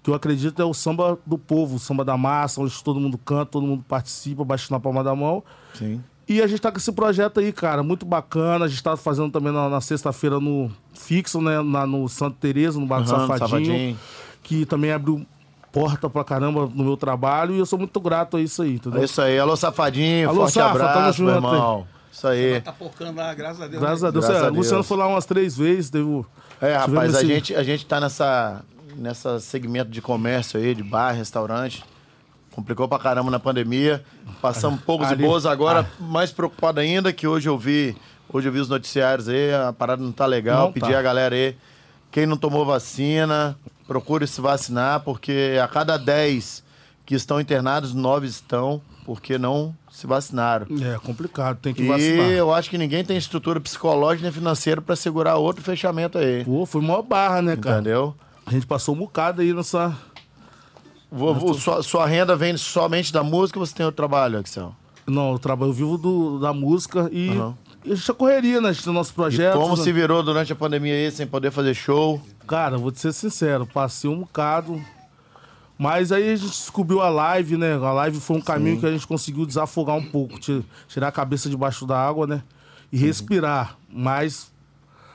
que 0.01 0.09
eu 0.09 0.13
acredito 0.13 0.61
é 0.61 0.65
o 0.65 0.73
samba 0.73 1.19
do 1.25 1.37
povo, 1.37 1.75
o 1.75 1.79
samba 1.79 2.05
da 2.05 2.15
massa, 2.15 2.61
onde 2.61 2.81
todo 2.81 2.97
mundo 2.97 3.17
canta, 3.17 3.47
todo 3.47 3.67
mundo 3.67 3.83
participa, 3.85 4.45
bate 4.45 4.71
na 4.71 4.79
palma 4.79 5.03
da 5.03 5.13
mão. 5.13 5.43
Sim. 5.73 6.01
E 6.29 6.41
a 6.41 6.47
gente 6.47 6.61
tá 6.61 6.71
com 6.71 6.77
esse 6.77 6.91
projeto 6.93 7.39
aí, 7.41 7.51
cara, 7.51 7.83
muito 7.83 8.05
bacana. 8.05 8.63
A 8.65 8.67
gente 8.69 8.81
tá 8.81 8.95
fazendo 8.95 9.29
também 9.31 9.51
na, 9.51 9.67
na 9.67 9.81
sexta-feira 9.81 10.39
no 10.39 10.71
fixo, 10.93 11.41
né? 11.41 11.61
Na, 11.61 11.85
no 11.85 12.07
Santa 12.07 12.37
Teresa, 12.39 12.79
no 12.79 12.85
Bar 12.85 13.01
do 13.03 13.11
Aham, 13.13 13.27
Safadinho, 13.27 13.49
Safadinho. 13.49 13.97
Que 14.43 14.65
também 14.65 14.91
abriu 14.91 15.25
porta 15.71 16.09
pra 16.09 16.23
caramba 16.23 16.69
no 16.73 16.83
meu 16.83 16.97
trabalho. 16.97 17.53
E 17.55 17.59
eu 17.59 17.65
sou 17.65 17.77
muito 17.77 17.99
grato 17.99 18.37
a 18.37 18.41
isso 18.41 18.61
aí, 18.61 18.75
entendeu? 18.75 19.01
É 19.01 19.05
isso 19.05 19.21
aí. 19.21 19.37
Alô, 19.37 19.55
Safadinho. 19.55 20.29
Alô, 20.29 20.41
forte 20.41 20.53
Safa, 20.53 20.77
tamo 20.77 20.89
abraço, 20.89 21.23
meu 21.23 21.35
irmão. 21.35 21.87
Isso 22.11 22.27
aí. 22.27 22.61
Tá 22.61 22.73
focando 22.73 23.17
lá, 23.19 23.33
graças 23.33 23.61
a 23.61 23.67
Deus. 23.67 23.81
Graças 23.81 24.03
a 24.03 24.07
né? 24.07 24.11
Deus. 24.13 24.25
Graças 24.25 24.43
É, 24.43 24.47
a 24.47 24.51
o 24.51 24.55
Luciano 24.55 24.77
Deus. 24.77 24.87
foi 24.87 24.97
lá 24.97 25.07
umas 25.07 25.25
três 25.25 25.55
vezes, 25.57 25.89
teve. 25.89 26.03
o- 26.03 26.25
É, 26.59 26.73
rapaz, 26.73 26.85
tivemos 26.85 27.15
a 27.15 27.17
esse- 27.19 27.27
gente, 27.27 27.55
a 27.55 27.61
gente 27.63 27.85
tá 27.85 27.99
nessa, 27.99 28.63
nessa 28.95 29.39
segmento 29.39 29.91
de 29.91 30.01
comércio 30.01 30.59
aí, 30.59 30.73
de 30.73 30.81
bar, 30.81 31.11
restaurante. 31.11 31.83
Complicou 32.51 32.87
pra 32.87 32.97
caramba 32.97 33.29
na 33.29 33.39
pandemia. 33.39 34.03
Passamos 34.41 34.81
poucos 34.81 35.07
Ali- 35.09 35.23
e 35.23 35.27
boas 35.27 35.45
agora, 35.45 35.87
mais 35.99 36.31
preocupado 36.31 36.79
ainda, 36.79 37.13
que 37.13 37.27
hoje 37.27 37.47
eu 37.47 37.55
vi, 37.55 37.95
hoje 38.33 38.47
eu 38.49 38.51
vi 38.51 38.59
os 38.59 38.67
noticiários 38.69 39.29
aí, 39.29 39.53
a 39.53 39.71
parada 39.71 40.01
não 40.01 40.11
tá 40.11 40.25
legal. 40.25 40.65
Não 40.65 40.71
Pedir 40.73 40.93
tá. 40.93 40.97
a 40.99 41.01
galera 41.03 41.35
aí, 41.35 41.55
quem 42.09 42.25
não 42.25 42.35
tomou 42.35 42.65
vacina, 42.65 43.55
procure 43.87 44.27
se 44.27 44.41
vacinar, 44.41 44.99
porque 45.01 45.57
a 45.63 45.67
cada 45.67 45.97
10 45.97 46.63
que 47.05 47.15
estão 47.15 47.39
internados, 47.39 47.93
9 47.93 48.27
estão 48.27 48.81
porque 49.05 49.37
não 49.37 49.73
se 49.89 50.05
vacinaram. 50.05 50.67
É 50.83 50.99
complicado, 50.99 51.57
tem 51.61 51.73
que 51.73 51.81
E 51.83 51.87
vacinar. 51.87 52.29
eu 52.31 52.53
acho 52.53 52.69
que 52.69 52.77
ninguém 52.77 53.05
tem 53.05 53.15
estrutura 53.17 53.59
psicológica 53.61 54.23
nem 54.23 54.31
financeira 54.33 54.81
pra 54.81 54.95
segurar 54.97 55.37
outro 55.37 55.63
fechamento 55.63 56.17
aí. 56.17 56.43
Pô, 56.43 56.65
foi 56.65 56.81
maior 56.81 57.01
barra, 57.03 57.41
né, 57.41 57.55
cara? 57.55 57.77
Entendeu? 57.79 58.13
A 58.45 58.51
gente 58.51 58.67
passou 58.67 58.93
um 58.93 58.97
bocado 58.97 59.41
aí 59.41 59.53
nessa. 59.53 59.95
Vo- 61.09 61.33
vo- 61.33 61.53
sua, 61.53 61.81
sua 61.81 62.05
renda 62.05 62.35
vem 62.35 62.57
somente 62.57 63.13
da 63.13 63.23
música 63.23 63.57
ou 63.59 63.65
você 63.65 63.73
tem 63.73 63.85
outro 63.85 63.95
trabalho, 63.95 64.39
Axel? 64.39 64.75
Não, 65.05 65.31
eu 65.31 65.39
trabalho 65.39 65.69
eu 65.69 65.73
vivo 65.73 65.97
do, 65.97 66.39
da 66.39 66.51
música 66.51 67.09
e. 67.11 67.29
E 67.85 67.93
a 67.93 67.95
gente 67.95 68.13
correria, 68.13 68.59
né? 68.59 68.69
A 68.69 68.71
gente 68.73 68.83
tem 68.83 68.93
nosso 68.93 69.13
projeto. 69.13 69.53
Como 69.57 69.77
né? 69.77 69.81
se 69.81 69.91
virou 69.93 70.21
durante 70.21 70.51
a 70.51 70.55
pandemia 70.55 70.93
aí, 70.93 71.09
sem 71.09 71.25
poder 71.25 71.51
fazer 71.51 71.73
show? 71.73 72.21
Cara, 72.47 72.77
vou 72.77 72.91
te 72.91 72.99
ser 72.99 73.13
sincero, 73.13 73.65
passei 73.65 74.09
um 74.09 74.19
bocado. 74.19 74.81
Mas 75.77 76.11
aí 76.11 76.31
a 76.31 76.35
gente 76.35 76.49
descobriu 76.49 77.01
a 77.01 77.09
live, 77.09 77.55
né? 77.55 77.73
A 77.75 77.91
live 77.91 78.19
foi 78.19 78.37
um 78.37 78.41
caminho 78.41 78.79
que 78.79 78.85
a 78.85 78.91
gente 78.91 79.05
conseguiu 79.05 79.45
desafogar 79.45 79.95
um 79.95 80.03
pouco, 80.03 80.39
ti- 80.39 80.65
tirar 80.87 81.09
a 81.09 81.11
cabeça 81.11 81.49
debaixo 81.49 81.85
da 81.85 81.99
água, 81.99 82.25
né? 82.25 82.41
E 82.91 82.97
respirar. 82.97 83.77
Mas 83.87 84.51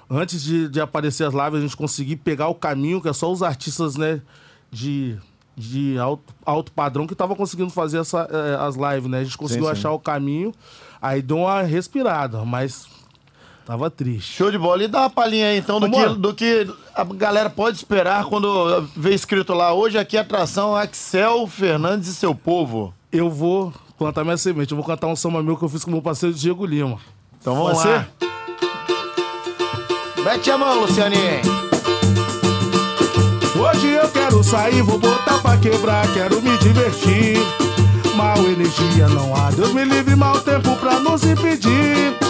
antes 0.08 0.40
de, 0.42 0.68
de 0.68 0.80
aparecer 0.80 1.24
as 1.24 1.34
lives, 1.34 1.54
a 1.58 1.60
gente 1.62 1.76
conseguir 1.76 2.16
pegar 2.16 2.46
o 2.46 2.54
caminho, 2.54 3.00
que 3.00 3.08
é 3.08 3.12
só 3.12 3.32
os 3.32 3.42
artistas, 3.42 3.96
né? 3.96 4.22
De, 4.70 5.18
de 5.56 5.98
alto, 5.98 6.32
alto 6.46 6.70
padrão 6.70 7.08
que 7.08 7.12
estavam 7.14 7.34
conseguindo 7.34 7.70
fazer 7.70 7.98
essa, 7.98 8.28
eh, 8.30 8.56
as 8.60 8.76
lives, 8.76 9.10
né? 9.10 9.18
A 9.18 9.24
gente 9.24 9.36
conseguiu 9.36 9.64
sim. 9.64 9.72
achar 9.72 9.90
o 9.90 9.98
caminho, 9.98 10.52
aí 11.00 11.20
deu 11.20 11.38
uma 11.38 11.62
respirada, 11.62 12.44
mas 12.44 12.86
tava 13.72 13.90
triste. 13.90 14.34
Show 14.36 14.50
de 14.50 14.58
bola. 14.58 14.84
E 14.84 14.88
dá 14.88 15.00
uma 15.00 15.10
palhinha 15.10 15.46
aí, 15.46 15.58
então, 15.58 15.80
do 15.80 15.90
que, 15.90 16.08
do 16.08 16.34
que 16.34 16.70
a 16.94 17.04
galera 17.04 17.48
pode 17.48 17.76
esperar 17.76 18.24
quando 18.26 18.86
vê 18.94 19.14
escrito 19.14 19.54
lá. 19.54 19.72
Hoje 19.72 19.96
aqui 19.98 20.18
a 20.18 20.20
atração 20.20 20.76
Axel 20.76 21.46
Fernandes 21.46 22.08
e 22.08 22.14
seu 22.14 22.34
povo. 22.34 22.92
eu 23.10 23.30
vou 23.30 23.72
plantar 23.96 24.24
minha 24.24 24.36
semente. 24.36 24.72
Eu 24.72 24.76
vou 24.76 24.84
cantar 24.84 25.06
um 25.06 25.16
samba 25.16 25.42
meu 25.42 25.56
que 25.56 25.64
eu 25.64 25.68
fiz 25.68 25.84
com 25.84 25.90
meu 25.90 26.02
parceiro 26.02 26.34
Diego 26.34 26.66
Lima. 26.66 26.98
Então 27.40 27.54
vamos 27.54 27.82
Pode 27.82 27.88
lá. 27.88 28.06
Mete 30.22 30.50
a 30.50 30.58
mão, 30.58 30.80
Lucianinho. 30.80 31.40
Hoje 33.58 33.88
eu 33.88 34.08
quero 34.08 34.44
sair, 34.44 34.82
vou 34.82 34.98
botar 34.98 35.38
pra 35.38 35.56
quebrar, 35.56 36.06
quero 36.12 36.42
me 36.42 36.58
divertir. 36.58 37.38
Mal 38.16 38.38
energia 38.38 39.08
não 39.08 39.34
há, 39.34 39.50
Deus 39.50 39.72
me 39.72 39.84
livre, 39.84 40.14
mal 40.14 40.38
tempo 40.40 40.76
pra 40.76 41.00
nos 41.00 41.24
impedir. 41.24 42.21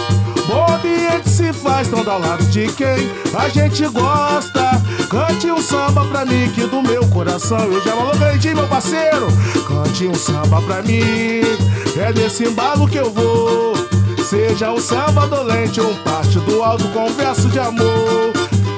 Ambiente 0.83 1.29
se 1.29 1.53
faz 1.53 1.87
tão 1.87 1.99
ao 1.99 2.19
lado 2.19 2.43
de 2.47 2.67
quem 2.73 3.09
a 3.33 3.47
gente 3.47 3.87
gosta. 3.87 4.81
Cante 5.09 5.49
um 5.49 5.61
samba 5.61 6.03
pra 6.07 6.25
mim 6.25 6.51
que 6.53 6.67
do 6.67 6.81
meu 6.81 7.07
coração 7.07 7.59
eu 7.59 7.81
já 7.81 7.95
malogrei, 7.95 8.53
meu 8.53 8.67
parceiro. 8.67 9.27
Cante 9.65 10.07
um 10.07 10.13
samba 10.13 10.61
pra 10.61 10.81
mim, 10.81 11.41
é 11.95 12.11
desse 12.11 12.43
embalo 12.43 12.85
que 12.85 12.97
eu 12.97 13.09
vou. 13.09 13.75
Seja 14.25 14.73
um 14.73 14.79
samba 14.79 15.25
dolente 15.25 15.79
ou 15.79 15.89
um 15.89 15.95
parte 16.03 16.37
do 16.39 16.61
alto 16.61 16.89
com 16.89 17.09
verso 17.13 17.47
de 17.47 17.59
amor. 17.59 18.33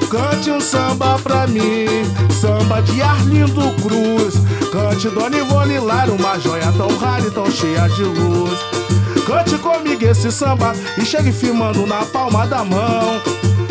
Cante 0.08 0.52
um 0.52 0.60
samba 0.60 1.18
pra 1.18 1.48
mim, 1.48 2.04
samba 2.40 2.82
de 2.82 3.02
Arlindo 3.02 3.72
Cruz. 3.82 4.34
Cante 4.70 5.08
Dona 5.08 5.38
Ivone 5.38 5.80
Lara, 5.80 6.12
uma 6.12 6.38
joia 6.38 6.72
tão 6.76 6.96
rara 6.98 7.26
e 7.26 7.30
tão 7.32 7.50
cheia 7.50 7.88
de 7.88 8.04
luz. 8.04 8.85
Cante 9.26 9.58
comigo 9.58 10.04
esse 10.04 10.30
samba 10.30 10.72
e 10.96 11.04
chegue 11.04 11.32
firmando 11.32 11.84
na 11.84 12.04
palma 12.06 12.46
da 12.46 12.64
mão. 12.64 13.20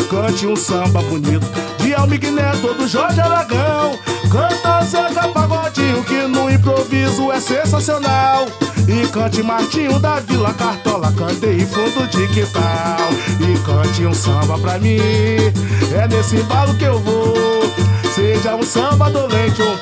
Cante 0.10 0.46
um 0.46 0.56
samba 0.56 1.02
bonito 1.04 1.48
de 1.80 1.96
Almig 1.96 2.30
Neto 2.30 2.74
do 2.74 2.86
Jorge 2.86 3.22
Aragão. 3.22 3.98
Canta 4.30 4.84
Zeca 4.84 5.30
Pagodinho 5.30 6.04
que 6.04 6.28
no 6.28 6.52
improviso 6.52 7.32
é 7.32 7.40
sensacional. 7.40 8.48
E 8.86 9.08
cante 9.08 9.42
Martinho 9.42 9.98
da 9.98 10.20
Vila 10.20 10.54
Cartola, 10.54 11.12
cantei 11.14 11.66
fundo 11.66 12.06
de 12.10 12.28
quintal. 12.28 13.10
E 13.40 13.58
cante 13.60 14.06
um 14.06 14.14
samba 14.14 14.60
pra 14.60 14.78
mim, 14.78 14.98
é 15.00 16.08
nesse 16.10 16.36
embalo 16.36 16.76
que 16.76 16.84
eu 16.84 17.00
vou. 17.00 17.34
Seja 18.14 18.56
um 18.56 18.64
samba 18.64 19.10
dolente 19.10 19.62
ou 19.62 19.75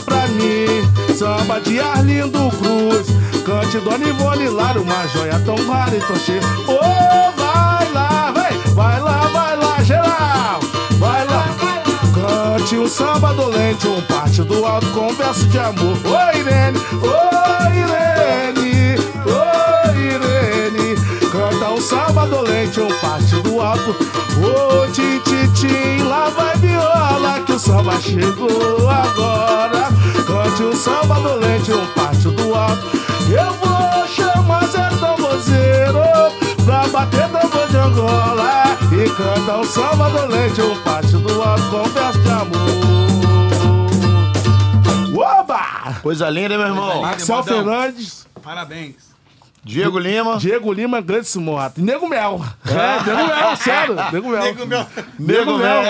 pra 0.00 0.26
mim, 0.28 1.14
samba 1.14 1.60
de 1.60 1.80
Arlindo 1.80 2.50
Cruz. 2.58 3.06
Cante 3.44 3.78
Dona 3.78 4.08
Ivone 4.08 4.48
Lara, 4.48 4.80
uma 4.80 5.06
joia 5.08 5.40
tão 5.44 5.56
rara 5.66 5.96
e 5.96 6.00
tão 6.00 6.16
cheia. 6.16 6.40
Ô, 6.66 7.30
vai 7.36 7.92
lá, 7.92 8.32
vai, 8.32 8.52
vai 8.74 9.00
lá, 9.00 9.20
vai 9.28 9.56
lá, 9.56 9.82
geral. 9.82 10.60
Vai 10.98 11.26
lá, 11.26 11.46
Cante 12.12 12.76
um 12.76 12.88
samba 12.88 13.32
dolente, 13.34 13.86
um 13.86 14.00
parte 14.02 14.42
do 14.42 14.66
alto 14.66 14.86
com 14.88 15.12
verso 15.14 15.46
de 15.46 15.58
amor. 15.58 15.96
Oi, 16.04 16.40
Irene, 16.40 16.78
oi, 17.02 17.76
Irene, 17.76 18.96
oi, 19.26 19.96
Irene. 19.96 20.96
Canta 21.30 21.70
um 21.70 21.80
samba 21.80 22.26
dolente, 22.26 22.80
um 22.80 22.88
parte 23.00 23.36
do 23.42 23.60
alto. 23.60 23.90
Ô, 24.40 24.90
tim, 24.92 25.20
tim, 25.20 25.48
tim, 25.52 26.02
lá 26.02 26.28
vai 26.30 26.56
viola 26.56 27.40
que 27.46 27.52
o 27.52 27.58
samba 27.58 28.00
chegou 28.00 28.88
agora. 28.90 29.75
Cante 30.26 30.62
um 30.62 30.72
samba 30.72 31.14
dolente, 31.20 31.72
um 31.72 31.86
parte 31.92 32.28
do 32.28 32.54
alto. 32.54 32.96
Eu 33.30 33.52
vou 33.54 34.06
chamar 34.08 34.66
Zé 34.66 34.88
Tambozeiro 35.00 36.00
pra 36.64 36.86
bater 36.88 37.28
tambor 37.30 37.68
de 37.68 37.76
Angola. 37.76 38.64
E 38.92 39.08
canta 39.10 39.58
um 39.58 39.64
samba 39.64 40.08
dolente, 40.10 40.60
um 40.62 40.82
parte 40.82 41.16
do 41.16 41.42
alto 41.42 41.70
com 41.70 41.84
verso 41.84 42.18
de 42.20 42.30
amor. 42.30 42.86
Oba! 45.40 45.94
Coisa 46.02 46.28
linda, 46.30 46.56
meu 46.56 46.66
irmão? 46.66 47.04
Axel. 47.04 47.42
Fernandes. 47.42 48.26
Parabéns. 48.42 49.15
Diego 49.66 49.98
Lima. 49.98 50.36
Diego 50.36 50.72
Lima, 50.72 51.00
grande 51.00 51.24
Simoto. 51.24 51.80
E 51.80 51.82
Nego 51.82 52.06
Mel. 52.06 52.40
É, 52.66 53.04
Nego 53.04 53.26
Mel, 53.26 53.56
sério. 53.56 53.96
Nego 54.12 54.28
Mel. 54.28 54.42
Nego 54.42 54.66
meu. 54.66 54.86
Nego 55.18 55.58
Mel. 55.58 55.82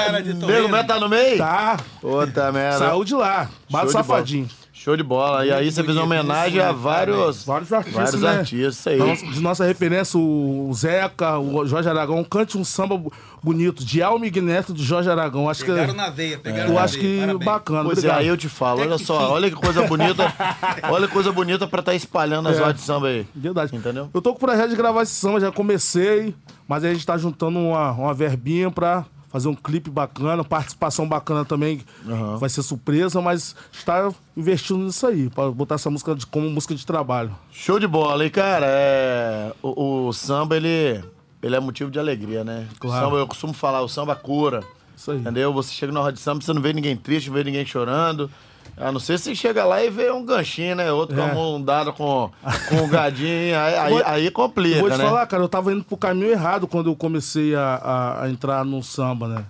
Nego. 0.49 0.69
Mel 0.69 0.85
tá 0.87 0.99
no 0.99 1.09
meio? 1.11 1.37
Tá. 1.37 1.77
Puta 2.01 2.51
merda. 2.53 2.79
Saiu 2.79 3.05
de 3.05 3.15
lá. 3.15 3.49
Bate 3.69 3.93
safadinho. 3.93 4.47
bola. 4.47 4.66
Show 4.87 4.97
de 4.97 5.03
bola. 5.03 5.45
E 5.45 5.53
aí 5.53 5.69
você 5.69 5.83
fez 5.83 5.97
uma 5.97 6.05
homenagem 6.05 6.61
a 6.61 6.71
vários, 6.71 7.45
Vários 7.45 7.73
artistas, 7.73 8.05
vários 8.05 8.23
né? 8.23 8.29
artistas, 8.39 8.77
isso 8.79 8.89
aí. 8.89 8.95
Então, 9.01 9.33
de 9.33 9.41
nossa 9.41 9.65
referência, 9.65 10.17
o 10.17 10.71
Zeca, 10.73 11.37
o 11.41 11.67
Jorge 11.67 11.89
Aragão, 11.89 12.23
cante 12.23 12.57
um 12.57 12.65
samba 12.65 12.97
bonito, 13.43 13.85
de 13.85 14.01
Alma 14.01 14.25
Igneto 14.29 14.73
de 14.73 14.85
Jorge 14.85 15.11
Aragão. 15.11 15.51
Acho 15.51 15.65
que, 15.65 15.73
Pegaram 15.73 15.93
na 15.93 16.09
veia, 16.09 16.39
pegaram 16.39 16.69
eu 16.69 16.75
na 16.75 16.83
acho 16.83 17.01
veia. 17.01 17.05
que 17.15 17.21
Parabéns. 17.21 17.45
bacana. 17.45 17.85
Pois 17.85 18.05
é, 18.05 18.11
aí 18.13 18.29
eu 18.29 18.37
te 18.37 18.49
falo, 18.49 18.81
olha 18.83 18.97
que 18.97 19.05
só, 19.05 19.33
olha 19.33 19.51
que 19.51 19.57
coisa 19.57 19.83
bonita. 19.89 20.33
olha 20.89 21.09
que 21.09 21.13
coisa 21.13 21.33
bonita 21.33 21.67
pra 21.67 21.81
estar 21.81 21.95
espalhando 21.97 22.49
as 22.49 22.57
É. 22.57 22.61
rodas 22.61 22.77
de 22.77 22.83
samba 22.83 23.09
aí. 23.09 23.27
Verdade. 23.35 23.75
Entendeu? 23.75 24.09
Eu 24.15 24.23
tô 24.23 24.31
com 24.31 24.37
o 24.37 24.41
projeto 24.41 24.71
de 24.71 24.77
gravar 24.77 25.03
esse 25.03 25.15
samba, 25.15 25.41
já 25.41 25.51
comecei, 25.51 26.33
mas 26.69 26.85
aí 26.85 26.93
a 26.93 26.95
gente 26.95 27.05
tá 27.05 27.19
juntando 27.19 27.59
uma, 27.59 27.91
uma 27.91 28.15
verbinha 28.15 28.71
pra 28.71 29.05
fazer 29.37 29.49
um 29.49 29.55
clipe 29.55 29.91
bacana, 29.91 30.43
participação 30.43 31.07
bacana 31.07 31.45
também, 31.45 31.83
Aham. 32.09 32.39
vai 32.39 32.49
ser 32.49 32.63
surpresa, 32.63 33.21
mas 33.21 33.55
está 33.71 34.11
investindo 34.35 34.79
nisso 34.79 35.07
aí, 35.07 35.29
pra 35.29 35.51
botar 35.51 35.75
essa 35.75 35.91
música 35.91 36.15
de- 36.15 36.25
como 36.25 36.49
música 36.49 36.75
de 36.75 36.87
trabalho. 36.87 37.37
Show 37.53 37.79
de 37.79 37.87
bola. 37.87 38.25
E, 38.25 38.31
cara, 38.31 38.65
é... 38.67 39.53
o, 39.63 40.07
o 40.07 40.13
samba, 40.15 40.57
ele, 40.57 41.05
ele 41.43 41.55
é 41.55 41.61
motivo 41.61 41.91
de 41.91 41.99
alegria, 41.99 42.43
né? 42.45 42.67
Claro. 42.81 43.05
Samba, 43.05 43.17
eu 43.19 43.27
costumo 43.27 43.53
falar, 43.53 43.83
o 43.83 43.89
samba 43.91 44.17
cura. 44.17 44.65
Isso 44.97 45.11
aí. 45.11 45.19
Entendeu? 45.19 45.53
Você 45.53 45.75
chega 45.75 45.93
na 45.93 46.01
roda 46.01 46.15
de 46.15 46.21
samba, 46.21 46.41
você 46.43 46.55
não 46.55 46.63
vê 46.63 46.73
ninguém 46.73 46.97
triste, 46.97 47.27
não 47.29 47.35
vê 47.37 47.45
ninguém 47.45 47.67
chorando. 47.67 48.31
A 48.77 48.93
não 48.93 49.01
ser 49.01 49.19
se 49.19 49.35
chega 49.35 49.65
lá 49.65 49.83
e 49.83 49.89
vê 49.89 50.11
um 50.11 50.25
ganchinho, 50.25 50.77
né? 50.77 50.93
Outro 50.93 51.19
É. 51.19 51.25
com 51.25 51.31
a 51.31 51.35
mão 51.35 51.63
dada 51.63 51.93
com, 51.93 52.31
com 52.69 52.75
um 52.77 52.89
gadinho. 52.89 53.59
Aí, 53.59 53.75
aí, 53.75 54.03
aí 54.05 54.31
complica, 54.31 54.81
Vou 54.81 54.91
te 54.91 54.99
né? 54.99 55.05
falar, 55.05 55.27
cara, 55.27 55.43
eu 55.43 55.49
tava 55.49 55.73
indo 55.73 55.83
pro 55.83 55.97
caminho 55.97 56.29
errado 56.31 56.67
quando 56.67 56.91
eu 56.91 56.95
comecei 56.97 57.55
a, 57.55 57.63
a- 57.83 58.25
a 58.25 58.31
entrar 58.31 58.65
no 58.67 58.83
samba, 58.83 59.29
né? 59.29 59.45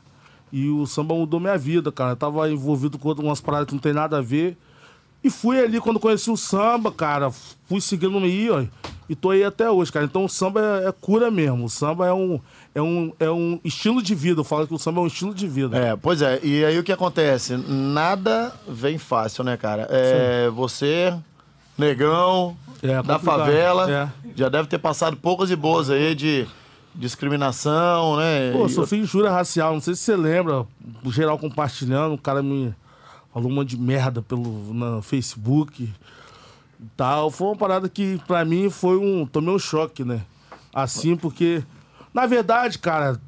E 0.52 0.68
o 0.68 0.86
samba 0.86 1.12
mudou 1.14 1.40
minha 1.40 1.58
vida, 1.58 1.90
cara. 1.90 2.12
Eu 2.12 2.16
tava 2.16 2.48
envolvido 2.48 2.98
com 2.98 3.10
umas 3.14 3.40
paradas 3.40 3.66
que 3.66 3.72
não 3.74 3.80
tem 3.80 3.92
nada 3.92 4.18
a 4.18 4.22
ver. 4.22 4.56
E 5.26 5.30
fui 5.30 5.58
ali 5.58 5.80
quando 5.80 5.98
conheci 5.98 6.30
o 6.30 6.36
samba, 6.36 6.92
cara. 6.92 7.32
Fui 7.68 7.80
seguindo 7.80 8.16
aí, 8.18 8.48
ó. 8.48 8.62
E 9.08 9.14
tô 9.16 9.30
aí 9.30 9.42
até 9.42 9.68
hoje, 9.68 9.90
cara. 9.90 10.04
Então 10.04 10.24
o 10.24 10.28
samba 10.28 10.60
é, 10.84 10.88
é 10.88 10.92
cura 10.92 11.30
mesmo. 11.30 11.64
O 11.64 11.68
samba 11.68 12.06
é 12.06 12.12
um, 12.12 12.40
é, 12.74 12.80
um, 12.80 13.12
é 13.18 13.28
um 13.30 13.58
estilo 13.64 14.00
de 14.00 14.14
vida. 14.14 14.40
Eu 14.40 14.44
falo 14.44 14.68
que 14.68 14.74
o 14.74 14.78
samba 14.78 15.00
é 15.00 15.02
um 15.04 15.06
estilo 15.08 15.34
de 15.34 15.48
vida. 15.48 15.76
É, 15.76 15.96
pois 15.96 16.22
é. 16.22 16.38
E 16.44 16.64
aí 16.64 16.78
o 16.78 16.84
que 16.84 16.92
acontece? 16.92 17.56
Nada 17.56 18.52
vem 18.68 18.98
fácil, 18.98 19.42
né, 19.42 19.56
cara? 19.56 19.88
É, 19.90 20.48
você, 20.50 21.12
negão, 21.76 22.56
É, 22.82 23.02
da 23.02 23.18
favela, 23.18 23.90
É. 23.90 24.08
já 24.36 24.48
deve 24.48 24.68
ter 24.68 24.78
passado 24.78 25.16
poucas 25.16 25.50
e 25.50 25.56
boas 25.56 25.90
aí 25.90 26.14
de 26.14 26.46
discriminação, 26.94 28.16
né? 28.16 28.52
Pô, 28.52 28.68
sofri 28.68 28.98
injúria 29.00 29.30
racial, 29.30 29.72
não 29.74 29.80
sei 29.80 29.94
se 29.94 30.02
você 30.02 30.16
lembra, 30.16 30.64
o 31.04 31.10
geral 31.10 31.36
compartilhando, 31.38 32.14
o 32.14 32.18
cara 32.18 32.42
me 32.42 32.72
falou 33.36 33.50
um 33.50 33.54
monte 33.54 33.76
de 33.76 33.78
merda 33.78 34.22
pelo 34.22 34.72
no 34.72 35.02
Facebook 35.02 35.82
e 35.82 36.86
tal. 36.96 37.30
Foi 37.30 37.48
uma 37.48 37.56
parada 37.56 37.86
que 37.86 38.18
pra 38.26 38.46
mim 38.46 38.70
foi 38.70 38.96
um. 38.96 39.26
Tomei 39.26 39.54
um 39.54 39.58
choque, 39.58 40.04
né? 40.04 40.22
Assim, 40.74 41.14
porque. 41.16 41.62
Na 42.14 42.24
verdade, 42.24 42.78
cara, 42.78 43.20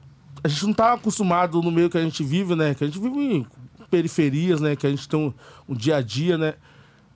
a 0.42 0.48
gente 0.48 0.64
não 0.64 0.72
tá 0.72 0.94
acostumado 0.94 1.60
no 1.60 1.70
meio 1.70 1.90
que 1.90 1.98
a 1.98 2.02
gente 2.02 2.24
vive, 2.24 2.54
né? 2.54 2.74
Que 2.74 2.84
a 2.84 2.86
gente 2.86 2.98
vive 2.98 3.18
em 3.18 3.46
periferias, 3.90 4.62
né? 4.62 4.74
Que 4.74 4.86
a 4.86 4.90
gente 4.90 5.06
tem 5.06 5.20
um, 5.20 5.30
um 5.68 5.74
dia 5.74 5.96
a 5.96 6.00
dia, 6.00 6.38
né? 6.38 6.54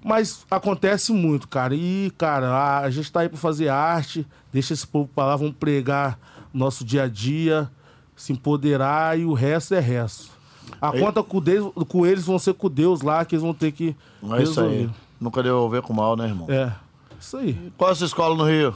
Mas 0.05 0.45
acontece 0.51 1.15
muito, 1.15 1.49
cara. 1.49 1.75
E, 1.75 2.13
cara, 2.19 2.81
a, 2.81 2.91
gente 2.91 3.11
tá 3.11 3.21
aí 3.21 3.29
pra 3.31 3.39
fazer 3.39 3.69
arte, 3.69 4.27
deixa 4.53 4.75
esse 4.75 4.87
povo 4.87 5.09
pra 5.15 5.25
lá, 5.25 5.37
vamos 5.37 5.55
pregar 5.55 6.19
nosso 6.53 6.85
dia 6.85 7.05
a 7.05 7.09
dia, 7.09 7.71
se 8.15 8.35
empoderar 8.35 9.19
e 9.19 9.25
o 9.25 9.33
resto 9.33 9.75
é 9.75 9.81
resto. 9.81 10.32
A 10.81 10.91
Aí- 10.91 11.01
conta 11.01 11.23
com, 11.23 11.41
Deus, 11.41 11.73
com 11.89 12.07
eles 12.07 12.25
vão 12.25 12.39
ser 12.39 12.55
com 12.55 12.69
Deus 12.69 13.03
lá, 13.03 13.25
que 13.25 13.35
eles 13.35 13.43
vão 13.43 13.55
ter 13.55 13.71
que 13.73 13.97
É 14.39 14.43
isso 14.43 14.61
aí. 14.61 14.91
Nunca 15.21 15.43
devolver 15.43 15.83
com 15.83 15.93
mal, 15.93 16.17
né, 16.17 16.27
irmão? 16.27 16.47
É, 16.51 16.73
isso 17.21 17.37
aí. 17.37 17.73
Qual 17.79 17.91
é 17.91 17.93
a 17.93 17.97
sua 17.97 18.07
escola 18.07 18.35
no 18.37 18.45
Rio? 18.45 18.75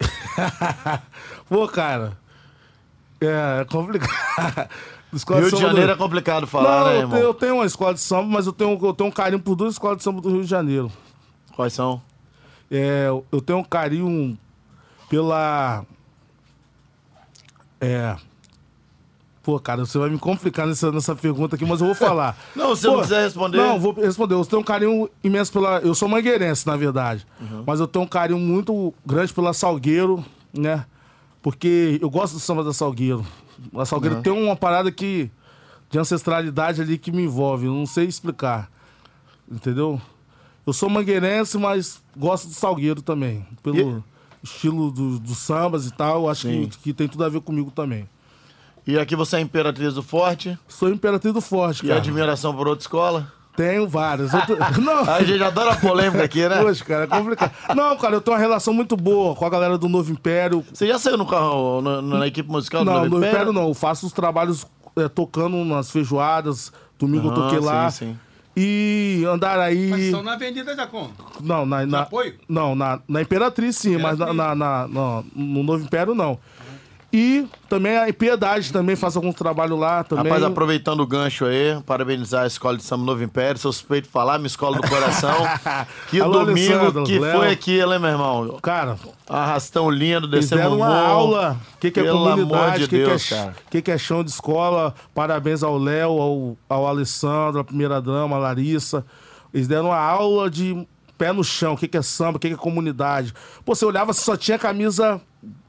Pô, 1.48 1.68
cara, 1.68 2.16
é 3.20 3.64
complicado. 3.70 4.68
Escola 5.12 5.40
Rio 5.40 5.50
de 5.50 5.56
do- 5.56 5.60
Janeiro 5.60 5.92
é 5.92 5.96
complicado 5.96 6.46
falar, 6.46 6.80
Não, 6.80 6.86
né, 6.86 6.92
eu, 6.94 7.00
irmão? 7.00 7.10
tenho, 7.18 7.24
eu 7.28 7.34
tenho 7.34 7.54
uma 7.56 7.66
escola 7.66 7.92
de 7.92 8.00
samba, 8.00 8.28
mas 8.28 8.46
eu 8.46 8.52
tenho, 8.52 8.78
eu 8.82 8.94
tenho 8.94 9.10
um 9.10 9.12
carinho 9.12 9.42
por 9.42 9.54
duas 9.54 9.74
escolas 9.74 9.98
de 9.98 10.02
samba 10.04 10.22
do 10.22 10.30
Rio 10.30 10.40
de 10.40 10.46
Janeiro. 10.48 10.90
Quais 11.54 11.74
são? 11.74 12.00
É, 12.70 13.08
eu 13.30 13.40
tenho 13.42 13.58
um 13.58 13.64
carinho 13.64 14.38
pela. 15.10 15.84
É. 17.78 18.16
Pô, 19.42 19.58
cara, 19.58 19.84
você 19.84 19.98
vai 19.98 20.08
me 20.08 20.18
complicar 20.18 20.66
nessa, 20.68 20.92
nessa 20.92 21.16
pergunta 21.16 21.56
aqui, 21.56 21.64
mas 21.64 21.80
eu 21.80 21.86
vou 21.86 21.96
falar. 21.96 22.38
Não, 22.54 22.76
se 22.76 22.86
Pô, 22.86 22.94
não 22.94 23.02
quiser 23.02 23.24
responder. 23.24 23.56
Não, 23.58 23.80
vou 23.80 23.92
responder. 23.92 24.34
Eu 24.34 24.44
tenho 24.46 24.62
um 24.62 24.64
carinho 24.64 25.10
imenso 25.24 25.52
pela. 25.52 25.78
Eu 25.80 25.94
sou 25.96 26.08
mangueirense, 26.08 26.64
na 26.66 26.76
verdade. 26.76 27.26
Uhum. 27.40 27.64
Mas 27.66 27.80
eu 27.80 27.88
tenho 27.88 28.04
um 28.04 28.08
carinho 28.08 28.38
muito 28.38 28.94
grande 29.04 29.32
pela 29.32 29.52
Salgueiro, 29.52 30.24
né? 30.56 30.86
Porque 31.42 31.98
eu 32.00 32.08
gosto 32.08 32.34
do 32.34 32.38
samba 32.40 32.62
da 32.62 32.72
Salgueiro. 32.72 33.26
A 33.76 33.84
Salgueiro 33.84 34.16
Uhum. 34.16 34.22
tem 34.22 34.32
uma 34.32 34.54
parada 34.54 34.92
que. 34.92 35.28
de 35.90 35.98
ancestralidade 35.98 36.80
ali 36.80 36.96
que 36.96 37.10
me 37.10 37.22
envolve. 37.24 37.66
Eu 37.66 37.74
não 37.74 37.84
sei 37.84 38.06
explicar. 38.06 38.70
Entendeu? 39.50 40.00
Eu 40.64 40.72
sou 40.72 40.88
mangueirense, 40.88 41.58
mas 41.58 42.00
gosto 42.16 42.46
do 42.46 42.54
Salgueiro 42.54 43.02
também. 43.02 43.44
Pelo 43.62 44.04
estilo 44.42 44.90
do- 44.92 45.18
dos 45.18 45.38
sambas 45.38 45.86
e 45.86 45.90
tal. 45.92 46.30
Acho 46.30 46.42
Sim. 46.48 46.68
que, 46.68 46.78
que 46.78 46.94
tem 46.94 47.08
tudo 47.08 47.24
a 47.24 47.28
ver 47.28 47.40
comigo 47.40 47.70
também. 47.72 48.08
E 48.86 48.98
aqui 48.98 49.14
você 49.14 49.36
é 49.36 49.40
Imperatriz 49.40 49.94
do 49.94 50.02
Forte 50.02 50.58
Sou 50.68 50.88
Imperatriz 50.90 51.32
do 51.32 51.40
Forte, 51.40 51.84
e 51.84 51.88
cara. 51.88 52.00
admiração 52.00 52.54
por 52.54 52.66
outra 52.66 52.82
escola? 52.82 53.32
Tenho 53.56 53.86
várias. 53.86 54.32
Eu 54.32 54.40
tô- 54.46 54.56
Não. 54.80 55.00
A 55.10 55.22
gente 55.22 55.42
adora 55.42 55.76
polêmica 55.76 56.24
aqui, 56.24 56.48
né? 56.48 56.62
Poxa, 56.62 56.84
cara, 56.84 57.04
é 57.04 57.06
complicado. 57.06 57.52
Não, 57.76 57.96
cara, 57.98 58.14
eu 58.14 58.20
tenho 58.20 58.34
uma 58.34 58.40
relação 58.40 58.72
muito 58.72 58.96
boa 58.96 59.34
com 59.36 59.44
a 59.44 59.50
galera 59.50 59.76
do 59.76 59.88
Novo 59.90 60.10
Império. 60.10 60.64
Você 60.72 60.86
já 60.88 60.98
saiu 60.98 61.18
no 61.18 61.26
carro, 61.26 61.80
no- 61.82 62.00
na 62.02 62.26
equipe 62.26 62.48
musical 62.50 62.82
do 62.82 62.86
Não, 62.86 62.94
Novo 62.94 63.04
Novo 63.10 63.18
Império? 63.18 63.34
Império 63.36 63.52
não. 63.52 63.68
Eu 63.68 63.74
faço 63.74 64.06
os 64.06 64.12
trabalhos 64.12 64.66
é, 64.96 65.06
tocando 65.06 65.62
nas 65.66 65.90
feijoadas. 65.90 66.72
Domingo 66.98 67.28
eu 67.28 67.32
Aham, 67.32 67.42
toquei 67.42 67.58
lá. 67.60 67.90
sim, 67.90 68.06
sim. 68.06 68.18
E 68.56 69.24
Andaraí. 69.30 69.88
Mas 69.90 70.10
são 70.10 70.22
na 70.22 70.34
Avenida 70.34 70.74
Jacon. 70.76 71.10
Não, 71.40 71.64
na, 71.64 71.86
na, 71.86 72.00
apoio? 72.02 72.34
Não, 72.48 72.74
na, 72.74 73.00
na 73.08 73.22
Imperatriz 73.22 73.76
sim, 73.76 73.96
mas 73.96 74.18
na, 74.18 74.32
na- 74.32 74.54
na- 74.54 74.88
na- 74.88 75.22
no 75.34 75.62
Novo 75.62 75.84
Império 75.84 76.14
não. 76.14 76.38
E 77.12 77.46
também 77.68 77.98
a 77.98 78.10
Piedade 78.10 78.72
também 78.72 78.96
faz 78.96 79.16
alguns 79.16 79.34
trabalhos 79.34 79.78
lá 79.78 80.02
também. 80.02 80.24
Rapaz, 80.24 80.42
aproveitando 80.42 81.00
o 81.00 81.06
gancho 81.06 81.44
aí, 81.44 81.78
parabenizar 81.84 82.44
a 82.44 82.46
Escola 82.46 82.78
de 82.78 82.82
Samba 82.84 83.04
Novo 83.04 83.22
Império, 83.22 83.60
sou 83.60 83.70
suspeito 83.70 84.06
de 84.06 84.12
falar, 84.12 84.38
minha 84.38 84.46
escola 84.46 84.78
do 84.80 84.88
coração. 84.88 85.36
que 86.08 86.18
Alô, 86.18 86.46
domingo 86.46 86.72
Alessandro, 86.72 87.04
que 87.04 87.18
Léo. 87.18 87.36
foi 87.38 87.50
aquilo, 87.50 87.92
hein, 87.92 87.98
meu 87.98 88.10
irmão? 88.10 88.58
Cara, 88.62 88.96
Arrastão 89.28 89.90
lindo, 89.90 90.26
o 90.26 90.74
uma 90.74 90.86
morro. 90.88 90.90
aula. 90.90 91.60
O 91.74 91.78
que, 91.78 91.90
que 91.90 92.00
é 92.00 92.02
Pelo 92.02 92.18
comunidade, 92.18 92.78
de 92.78 92.84
o 92.84 92.88
que, 92.88 92.96
que, 92.96 93.02
é, 93.02 93.06
Deus, 93.06 93.22
ch- 93.22 93.28
cara. 93.28 93.54
que, 93.68 93.82
que 93.82 93.90
é 93.90 93.98
chão 93.98 94.24
de 94.24 94.30
escola. 94.30 94.94
Parabéns 95.14 95.62
ao 95.62 95.76
Léo, 95.76 96.18
ao, 96.18 96.56
ao 96.66 96.86
Alessandro, 96.86 97.60
a 97.60 97.64
primeira 97.64 98.00
dama, 98.00 98.36
a 98.36 98.38
Larissa. 98.38 99.04
Eles 99.52 99.68
deram 99.68 99.86
uma 99.88 99.98
aula 99.98 100.48
de 100.48 100.86
pé 101.18 101.30
no 101.30 101.44
chão, 101.44 101.74
o 101.74 101.76
que, 101.76 101.86
que 101.86 101.98
é 101.98 102.02
samba, 102.02 102.38
o 102.38 102.40
que, 102.40 102.48
que 102.48 102.54
é 102.54 102.56
comunidade. 102.56 103.34
Pô, 103.66 103.74
você 103.74 103.84
olhava, 103.84 104.14
só 104.14 104.34
tinha 104.34 104.58
camisa 104.58 105.20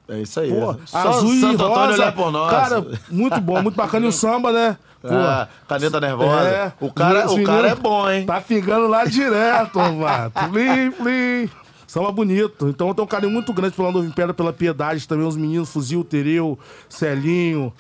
É 0.08 0.20
isso 0.20 0.40
aí. 0.40 0.52
Pô, 0.52 0.76
Só 0.86 0.98
azul 0.98 1.34
e 1.34 1.40
Santo 1.40 1.64
Antônio 1.64 1.76
rosa. 1.88 1.94
olhar 1.94 2.12
por 2.14 2.32
nós. 2.32 2.52
Cara, 2.52 2.86
muito 3.10 3.40
bom, 3.42 3.62
muito 3.62 3.76
bacana. 3.76 4.06
E 4.06 4.10
o 4.10 4.12
samba, 4.12 4.52
né? 4.52 4.78
Pô, 5.02 5.08
Ah, 5.10 5.48
caneta 5.68 6.00
nervosa. 6.00 6.48
é, 6.48 6.74
o 6.80 6.92
cara, 6.92 7.32
o 7.32 7.44
cara 7.44 7.68
é 7.70 7.76
bom, 7.76 8.10
hein? 8.10 8.26
Tá 8.26 8.40
fingando 8.42 8.88
lá 8.88 9.06
direto, 9.06 9.80
mano. 9.80 10.32
Plim, 10.52 10.92
plim. 10.92 11.50
Samba 11.88 12.12
bonito. 12.12 12.68
Então 12.70 12.88
eu 12.88 12.94
tenho 12.94 13.06
um 13.06 13.08
carinho 13.08 13.32
muito 13.32 13.54
grande 13.54 13.76
pela 13.76 13.92
Novo 13.92 14.06
Império, 14.08 14.34
pela 14.34 14.52
Piedade 14.52 15.08
também. 15.08 15.28
Os 15.28 15.36
meninos, 15.38 15.70
Fuzil, 15.70 16.04
Tereu, 16.04 16.58
Celinho, 16.90 17.72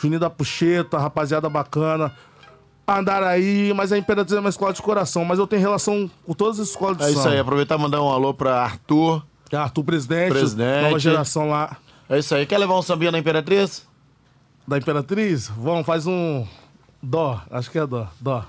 Juninho 0.00 0.20
da 0.20 0.30
Puxeta, 0.30 0.98
rapaziada 0.98 1.48
bacana. 1.48 2.12
Andaraí, 2.86 3.72
mas 3.76 3.92
a 3.92 3.98
Imperatriz 3.98 4.34
é 4.36 4.40
uma 4.40 4.48
escola 4.48 4.72
de 4.72 4.80
coração. 4.80 5.24
Mas 5.24 5.38
eu 5.38 5.46
tenho 5.46 5.60
relação 5.60 6.10
com 6.26 6.32
todas 6.32 6.58
as 6.58 6.68
escolas 6.68 6.96
de 6.96 7.02
É 7.04 7.06
samba. 7.08 7.18
isso 7.20 7.28
aí, 7.28 7.38
aproveitar 7.38 7.78
e 7.78 7.82
mandar 7.82 8.02
um 8.02 8.08
alô 8.08 8.32
pra 8.32 8.62
Arthur. 8.62 9.22
É 9.50 9.56
Arthur 9.56 9.84
Presidente, 9.84 10.30
Presidente. 10.30 10.82
nova 10.82 10.98
geração 10.98 11.48
lá 11.50 11.76
É 12.08 12.18
isso 12.18 12.34
aí. 12.34 12.44
Quer 12.46 12.58
levar 12.58 12.78
um 12.78 12.82
sambinha 12.82 13.10
na 13.10 13.18
Imperatriz? 13.18 13.86
da 14.66 14.76
Imperatriz. 14.76 15.48
Vamos, 15.56 15.86
faz 15.86 16.06
um 16.06 16.46
dó. 17.02 17.40
Acho 17.50 17.70
que 17.70 17.78
é 17.78 17.86
dó. 17.86 18.06
Dó. 18.20 18.44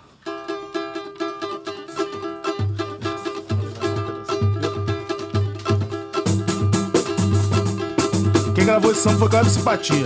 Quem 8.55 8.65
gravou 8.65 8.91
esse 8.91 9.01
samba 9.01 9.17
foi 9.19 9.29
Cláudio 9.29 9.51
Simpatia. 9.51 10.05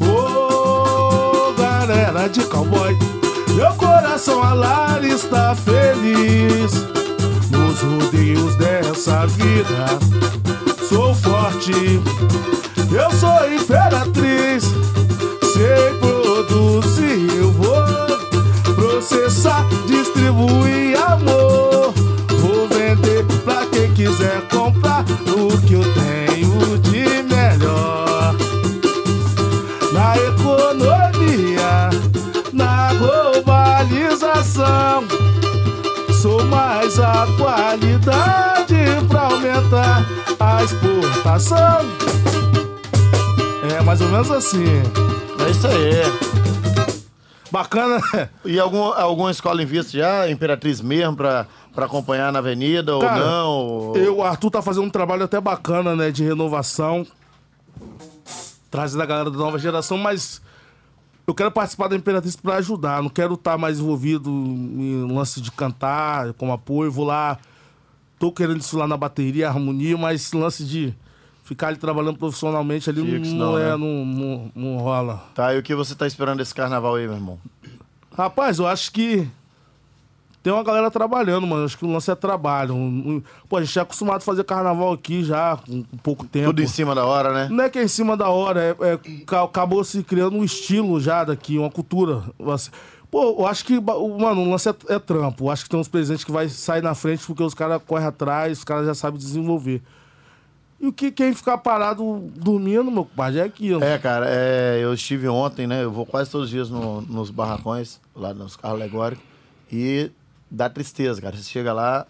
Ô, 0.00 1.52
galera 1.54 2.28
de 2.28 2.44
cowboy, 2.44 2.96
meu 3.56 3.74
coração 3.74 4.42
alar 4.42 5.04
está 5.04 5.54
feliz 5.54 6.72
dessa 8.96 9.26
vida. 9.26 9.86
Sou 10.88 11.14
forte, 11.14 11.72
eu 12.90 13.10
sou 13.12 13.52
imperatriz. 13.52 14.64
Sei 15.52 15.94
produzir, 16.00 17.28
eu 17.36 17.52
vou 17.52 18.74
processar, 18.74 19.66
distribuir 19.86 20.98
amor. 21.02 21.92
Vou 22.40 22.68
vender 22.68 23.24
pra 23.44 23.66
quem 23.66 23.92
quiser 23.92 24.40
exportação. 41.36 41.86
É 43.70 43.82
mais 43.82 44.00
ou 44.00 44.08
menos 44.08 44.30
assim. 44.30 44.64
É 45.46 45.50
isso 45.50 45.66
aí. 45.66 46.26
Bacana, 47.50 47.98
né? 48.12 48.28
E 48.44 48.58
algum, 48.58 48.82
alguma 48.82 49.30
escola 49.30 49.62
em 49.62 49.66
vista 49.66 49.96
já? 49.96 50.28
Imperatriz 50.30 50.80
mesmo, 50.80 51.16
pra, 51.16 51.46
pra 51.74 51.86
acompanhar 51.86 52.32
na 52.32 52.38
avenida 52.40 52.98
Cara, 52.98 53.14
ou 53.14 53.30
não? 53.30 53.48
Ou- 53.50 53.96
Eu, 53.96 54.16
o 54.18 54.22
Arthur 54.22 54.50
tá 54.50 54.62
fazendo 54.62 54.84
um 54.86 54.90
trabalho 54.90 55.24
até 55.24 55.40
bacana, 55.40 55.94
né, 55.94 56.10
de 56.10 56.24
renovação, 56.24 57.06
trazendo 58.70 59.02
a 59.02 59.06
galera 59.06 59.30
da 59.30 59.38
nova 59.38 59.58
geração, 59.58 59.96
mas 59.96 60.42
eu 61.26 61.34
quero 61.34 61.50
participar 61.50 61.88
da 61.88 61.96
Imperatriz 61.96 62.34
pra 62.36 62.56
ajudar, 62.56 63.02
não 63.02 63.08
quero 63.08 63.34
estar 63.34 63.56
mais 63.56 63.78
envolvido 63.78 64.28
em 64.28 65.10
lance 65.10 65.40
de 65.40 65.50
cantar 65.50 66.32
como 66.34 66.52
apoio, 66.52 66.90
vou 66.90 67.04
lá, 67.06 67.38
tô 68.18 68.32
querendo 68.32 68.58
desfilar 68.58 68.88
na 68.88 68.96
bateria, 68.96 69.48
harmonia, 69.48 69.96
mas 69.96 70.32
lance 70.32 70.64
de 70.64 70.94
ficar 71.46 71.68
ali 71.68 71.76
trabalhando 71.78 72.18
profissionalmente 72.18 72.90
ali 72.90 73.00
Fixo, 73.02 73.34
não, 73.34 73.52
não, 73.52 73.58
é, 73.58 73.70
né? 73.70 73.76
não, 73.76 74.04
não, 74.04 74.52
não 74.54 74.76
rola. 74.78 75.22
Tá, 75.34 75.54
e 75.54 75.58
o 75.58 75.62
que 75.62 75.74
você 75.74 75.94
tá 75.94 76.06
esperando 76.06 76.38
desse 76.38 76.54
carnaval 76.54 76.96
aí, 76.96 77.06
meu 77.06 77.14
irmão? 77.16 77.38
Rapaz, 78.16 78.58
eu 78.58 78.66
acho 78.66 78.90
que 78.92 79.28
tem 80.42 80.52
uma 80.52 80.62
galera 80.64 80.90
trabalhando, 80.90 81.46
mano. 81.46 81.64
Acho 81.64 81.76
que 81.78 81.84
o 81.84 81.92
lance 81.92 82.10
é 82.10 82.14
trabalho. 82.14 83.22
Pô, 83.48 83.56
a 83.58 83.64
gente 83.64 83.78
é 83.78 83.82
acostumado 83.82 84.16
a 84.18 84.20
fazer 84.20 84.42
carnaval 84.44 84.92
aqui 84.92 85.22
já, 85.22 85.56
com 85.56 85.82
pouco 86.02 86.24
tempo. 86.26 86.46
Tudo 86.46 86.62
em 86.62 86.66
cima 86.66 86.94
da 86.94 87.04
hora, 87.04 87.32
né? 87.32 87.48
Não 87.50 87.62
é 87.64 87.68
que 87.70 87.78
é 87.78 87.84
em 87.84 87.88
cima 87.88 88.16
da 88.16 88.28
hora, 88.28 88.60
é, 88.62 88.76
é- 88.92 88.98
ca- 89.26 89.42
acabou 89.44 89.82
se 89.84 90.02
criando 90.02 90.36
um 90.36 90.42
estilo 90.44 91.00
já 91.00 91.24
daqui, 91.24 91.58
uma 91.58 91.70
cultura. 91.70 92.22
assim. 92.52 92.70
Pô, 93.10 93.36
eu 93.40 93.46
acho 93.46 93.64
que, 93.64 93.78
mano, 93.80 94.42
o 94.42 94.50
lance 94.50 94.68
é, 94.68 94.74
é 94.88 94.98
trampo. 94.98 95.44
Eu 95.44 95.50
acho 95.50 95.62
que 95.64 95.70
tem 95.70 95.78
uns 95.78 95.88
presentes 95.88 96.24
que 96.24 96.32
vai 96.32 96.48
sair 96.48 96.82
na 96.82 96.94
frente 96.94 97.24
porque 97.26 97.42
os 97.42 97.54
caras 97.54 97.80
correm 97.86 98.06
atrás, 98.06 98.58
os 98.58 98.64
caras 98.64 98.86
já 98.86 98.94
sabem 98.94 99.18
desenvolver. 99.18 99.80
E 100.80 100.86
o 100.86 100.92
que 100.92 101.10
quem 101.10 101.32
ficar 101.34 101.58
parado 101.58 102.30
dormindo, 102.36 102.90
meu 102.90 103.04
compadre, 103.04 103.40
é 103.40 103.44
aquilo. 103.44 103.82
É, 103.82 103.98
cara, 103.98 104.26
é, 104.28 104.78
eu 104.82 104.92
estive 104.92 105.26
ontem, 105.28 105.66
né? 105.66 105.82
Eu 105.82 105.90
vou 105.90 106.04
quase 106.04 106.30
todos 106.30 106.46
os 106.46 106.50
dias 106.50 106.68
no- 106.70 107.00
nos 107.00 107.30
barracões, 107.30 107.98
lá 108.14 108.34
nos 108.34 108.56
carros 108.56 108.78
alegóricos, 108.80 109.24
e 109.72 110.10
dá 110.50 110.68
tristeza, 110.68 111.20
cara. 111.22 111.34
Você 111.36 111.44
chega 111.44 111.72
lá, 111.72 112.06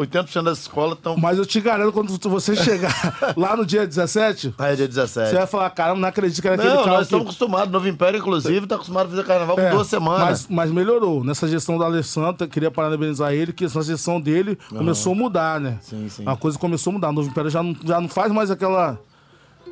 80% 0.00 0.42
das 0.42 0.58
escolas 0.60 0.96
estão. 0.96 1.16
Mas 1.16 1.36
eu 1.38 1.44
te 1.44 1.60
garanto, 1.60 1.92
quando 1.92 2.16
você 2.28 2.56
chegar 2.56 2.92
lá 3.36 3.56
no 3.56 3.66
dia 3.66 3.86
17, 3.86 4.54
Ah, 4.58 4.68
é 4.68 4.76
dia 4.76 4.88
17. 4.88 5.30
Você 5.30 5.36
vai 5.36 5.46
falar, 5.46 5.70
caramba, 5.70 6.00
não 6.00 6.08
acredito 6.08 6.40
que 6.40 6.48
era 6.48 6.56
aquele 6.56 6.70
Não, 6.70 6.76
carro 6.84 6.88
nós 6.90 6.98
que... 6.98 7.04
estamos 7.04 7.26
acostumados. 7.26 7.72
Novo 7.72 7.86
Império, 7.88 8.18
inclusive, 8.18 8.66
tá 8.66 8.76
acostumado 8.76 9.06
a 9.06 9.10
fazer 9.10 9.24
carnaval 9.24 9.58
É, 9.58 9.68
com 9.68 9.76
duas 9.76 9.86
semanas. 9.88 10.20
Mas, 10.20 10.46
mas 10.48 10.70
melhorou. 10.70 11.22
Nessa 11.22 11.46
gestão 11.46 11.76
da 11.78 11.84
Alessandra, 11.84 12.48
queria 12.48 12.70
parabenizar 12.70 13.32
ele, 13.32 13.52
que 13.52 13.64
essa 13.64 13.82
gestão 13.82 14.20
dele 14.20 14.58
começou 14.70 15.12
a 15.12 15.16
mudar, 15.16 15.60
né? 15.60 15.78
Sim, 15.82 16.08
sim. 16.08 16.22
A 16.26 16.34
coisa 16.36 16.58
começou 16.58 16.90
a 16.90 16.94
mudar. 16.94 17.08
O 17.10 17.12
Novo 17.12 17.28
Império 17.28 17.50
já 17.50 17.62
não, 17.62 17.76
já 17.84 18.00
não 18.00 18.08
faz 18.08 18.32
mais 18.32 18.50
aquela, 18.50 18.98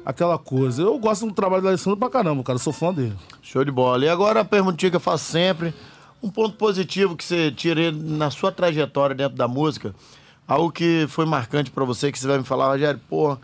aquela 0.05 0.37
coisa. 0.39 0.83
Eu 0.83 0.99
gosto 0.99 1.27
do 1.27 1.33
trabalho 1.33 1.63
da 1.63 1.71
Alessandra 1.71 1.99
pra 1.99 2.11
caramba, 2.11 2.43
cara. 2.43 2.57
Eu 2.57 2.63
sou 2.63 2.73
fã 2.73 2.93
dele. 2.93 3.15
Show 3.43 3.65
de 3.65 3.71
bola. 3.71 4.05
E 4.05 4.09
agora 4.09 4.41
a 4.41 4.45
perguntinha 4.45 4.91
que 4.91 4.97
eu 4.97 5.01
faço 5.01 5.25
sempre: 5.25 5.73
um 6.23 6.29
ponto 6.31 6.57
positivo 6.57 7.17
que 7.17 7.25
você 7.25 7.51
tira 7.51 7.91
na 7.93 8.31
sua 8.31 8.51
trajetória 8.53 9.15
dentro 9.15 9.37
da 9.37 9.47
música, 9.49 9.95
algo 10.49 10.73
que 10.73 11.07
foi 11.09 11.27
marcante 11.27 11.71
pra 11.71 11.85
você, 11.85 12.11
que 12.11 12.19
você 12.19 12.27
vai 12.27 12.39
me 12.39 12.45
falar, 12.45 12.69
Rogério, 12.69 13.01
pô, 13.09 13.37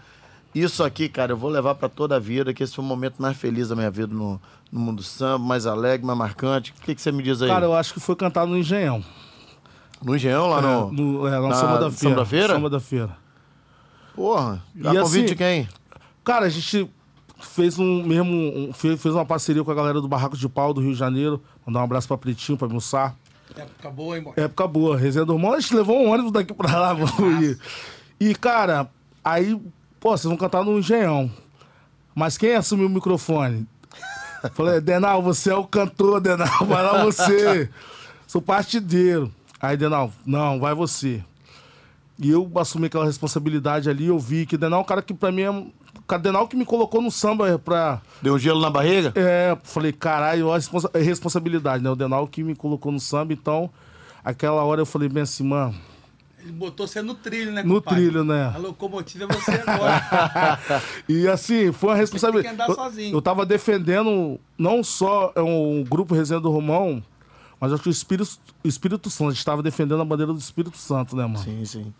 isso 0.54 0.82
aqui, 0.82 1.08
cara, 1.08 1.32
eu 1.32 1.36
vou 1.36 1.50
levar 1.50 1.74
pra 1.74 1.88
toda 1.88 2.16
a 2.16 2.18
vida, 2.18 2.52
que 2.54 2.62
esse 2.62 2.74
foi 2.74 2.84
o 2.84 2.88
momento 2.88 3.20
mais 3.20 3.36
feliz 3.36 3.68
da 3.68 3.76
minha 3.76 3.90
vida 3.90 4.12
no, 4.14 4.40
no 4.72 4.80
mundo 4.80 4.96
do 4.98 5.02
samba, 5.02 5.38
mais 5.44 5.66
alegre, 5.66 6.06
mais 6.06 6.18
marcante. 6.18 6.72
O 6.78 6.82
que, 6.82 6.94
que 6.94 7.00
você 7.02 7.12
me 7.12 7.22
diz 7.22 7.42
aí? 7.42 7.48
Cara, 7.48 7.66
eu 7.66 7.74
acho 7.74 7.92
que 7.94 8.00
foi 8.00 8.16
cantado 8.16 8.50
no 8.50 8.56
Engenhão. 8.56 9.04
No 10.02 10.14
Engenhão, 10.16 10.48
lá 10.48 10.60
no. 10.60 10.92
no, 10.92 11.26
é, 11.26 11.30
lá 11.32 11.40
no 11.40 11.48
na 11.48 11.54
Samba 11.54 11.78
da 11.78 11.90
Samba 11.90 11.92
Feira. 11.98 12.16
da 12.16 12.24
Feira? 12.26 12.54
Samba 12.54 12.70
da 12.70 12.80
Feira. 12.80 13.16
Porra, 14.14 14.62
E 14.76 14.86
a 14.86 15.00
convite 15.02 15.24
assim- 15.26 15.34
quem? 15.36 15.68
Cara, 16.22 16.46
a 16.46 16.48
gente 16.48 16.88
fez 17.40 17.78
um 17.78 18.02
mesmo. 18.04 18.30
um- 18.32 18.72
fez, 18.72 19.00
fez 19.00 19.14
uma 19.14 19.24
parceria 19.24 19.62
com 19.64 19.70
a 19.70 19.74
galera 19.74 20.00
do 20.00 20.06
Barraco 20.08 20.36
de 20.36 20.48
Pau 20.48 20.72
do 20.72 20.80
Rio 20.80 20.92
de 20.92 20.98
Janeiro. 20.98 21.42
Mandar 21.66 21.80
um 21.80 21.84
abraço 21.84 22.06
pra 22.06 22.16
Pretinho, 22.16 22.56
pra 22.56 22.68
Mussar. 22.68 23.16
Época 23.56 23.90
boa, 23.90 24.16
hein, 24.16 24.22
boy? 24.22 24.34
Época 24.36 24.66
boa. 24.66 24.96
Resenha 24.96 25.24
do 25.24 25.34
Irmão, 25.34 25.52
a 25.52 25.60
gente 25.60 25.74
levou 25.74 25.98
um 26.00 26.10
ônibus 26.10 26.32
daqui 26.32 26.52
pra 26.52 26.78
lá, 26.78 26.96
ir. 27.40 27.58
E, 28.18 28.34
cara, 28.34 28.88
aí, 29.24 29.60
pô, 30.00 30.10
vocês 30.10 30.24
vão 30.24 30.36
cantar 30.36 30.64
no 30.64 30.78
Engenhão. 30.78 31.30
Mas 32.14 32.38
quem 32.38 32.54
assumiu 32.54 32.86
o 32.86 32.90
microfone? 32.90 33.66
Falei, 34.54 34.80
Denal, 34.80 35.22
você 35.22 35.50
é 35.50 35.54
o 35.54 35.64
cantor, 35.64 36.20
Denal, 36.20 36.64
vai 36.66 36.82
lá 36.82 37.04
você. 37.04 37.68
Sou 38.26 38.42
partideiro. 38.42 39.32
Aí, 39.60 39.76
Denal, 39.76 40.12
não, 40.26 40.58
vai 40.58 40.74
você. 40.74 41.22
E 42.18 42.30
eu 42.30 42.50
assumi 42.56 42.86
aquela 42.86 43.06
responsabilidade 43.06 43.90
ali, 43.90 44.06
eu 44.06 44.18
vi 44.18 44.46
que 44.46 44.56
Denal 44.56 44.80
é 44.80 44.82
um 44.82 44.86
cara 44.86 45.02
que 45.02 45.12
pra 45.12 45.32
mim 45.32 45.72
é. 46.08 46.12
um- 46.12 46.16
O 46.16 46.18
Denal 46.18 46.48
que 46.48 46.56
me 46.56 46.64
colocou 46.64 47.00
no 47.02 47.10
samba 47.10 47.58
pra. 47.58 48.00
Deu 48.22 48.34
um 48.34 48.38
gelo 48.38 48.60
na 48.60 48.70
barriga? 48.70 49.12
É, 49.16 49.56
falei, 49.64 49.92
caralho, 49.92 50.48
ó, 50.48 50.52
a 50.52 50.56
responsa- 50.56 50.90
é 50.94 51.00
responsabilidade, 51.00 51.82
né? 51.82 51.90
O 51.90 51.96
Denal 51.96 52.26
que 52.26 52.42
me 52.42 52.54
colocou 52.54 52.90
no 52.92 53.00
samba, 53.00 53.32
então, 53.32 53.70
aquela 54.24 54.62
hora 54.64 54.80
eu 54.82 54.86
falei 54.86 55.08
bem 55.08 55.22
assim, 55.22 55.44
mano, 55.44 55.74
Ele 56.42 56.52
botou 56.52 56.86
você 56.86 57.00
no 57.00 57.14
trilho, 57.14 57.52
né, 57.52 57.62
No 57.62 57.76
compadre? 57.76 58.00
trilho, 58.02 58.22
né? 58.22 58.52
A 58.54 58.58
locomotiva 58.58 59.24
é 59.24 59.26
você 59.28 59.50
agora. 59.66 60.60
E 61.08 61.26
assim, 61.26 61.72
foi 61.72 61.88
uma 61.90 61.96
responsabilidade. 61.96 62.48
Tem 62.48 62.56
que 62.56 62.62
andar 62.62 62.70
eu, 62.70 62.74
sozinho. 62.84 63.16
eu 63.16 63.22
tava 63.22 63.46
defendendo 63.46 64.38
não 64.58 64.84
só 64.84 65.32
é, 65.34 65.40
um 65.40 65.82
grupo 65.88 66.14
Resenha 66.14 66.38
do 66.40 66.50
Romão, 66.50 67.02
mas 67.58 67.72
acho 67.72 67.82
que 67.82 67.88
o 67.88 67.90
Espírito, 67.90 68.28
o 68.62 68.68
Espírito 68.68 69.08
Santo. 69.08 69.30
A 69.30 69.32
gente 69.32 69.44
tava 69.44 69.62
defendendo 69.62 70.02
a 70.02 70.04
bandeira 70.04 70.34
do 70.34 70.38
Espírito 70.38 70.76
Santo, 70.76 71.16
né, 71.16 71.22
mano? 71.24 71.38
Sim, 71.38 71.64
sim. 71.64 71.94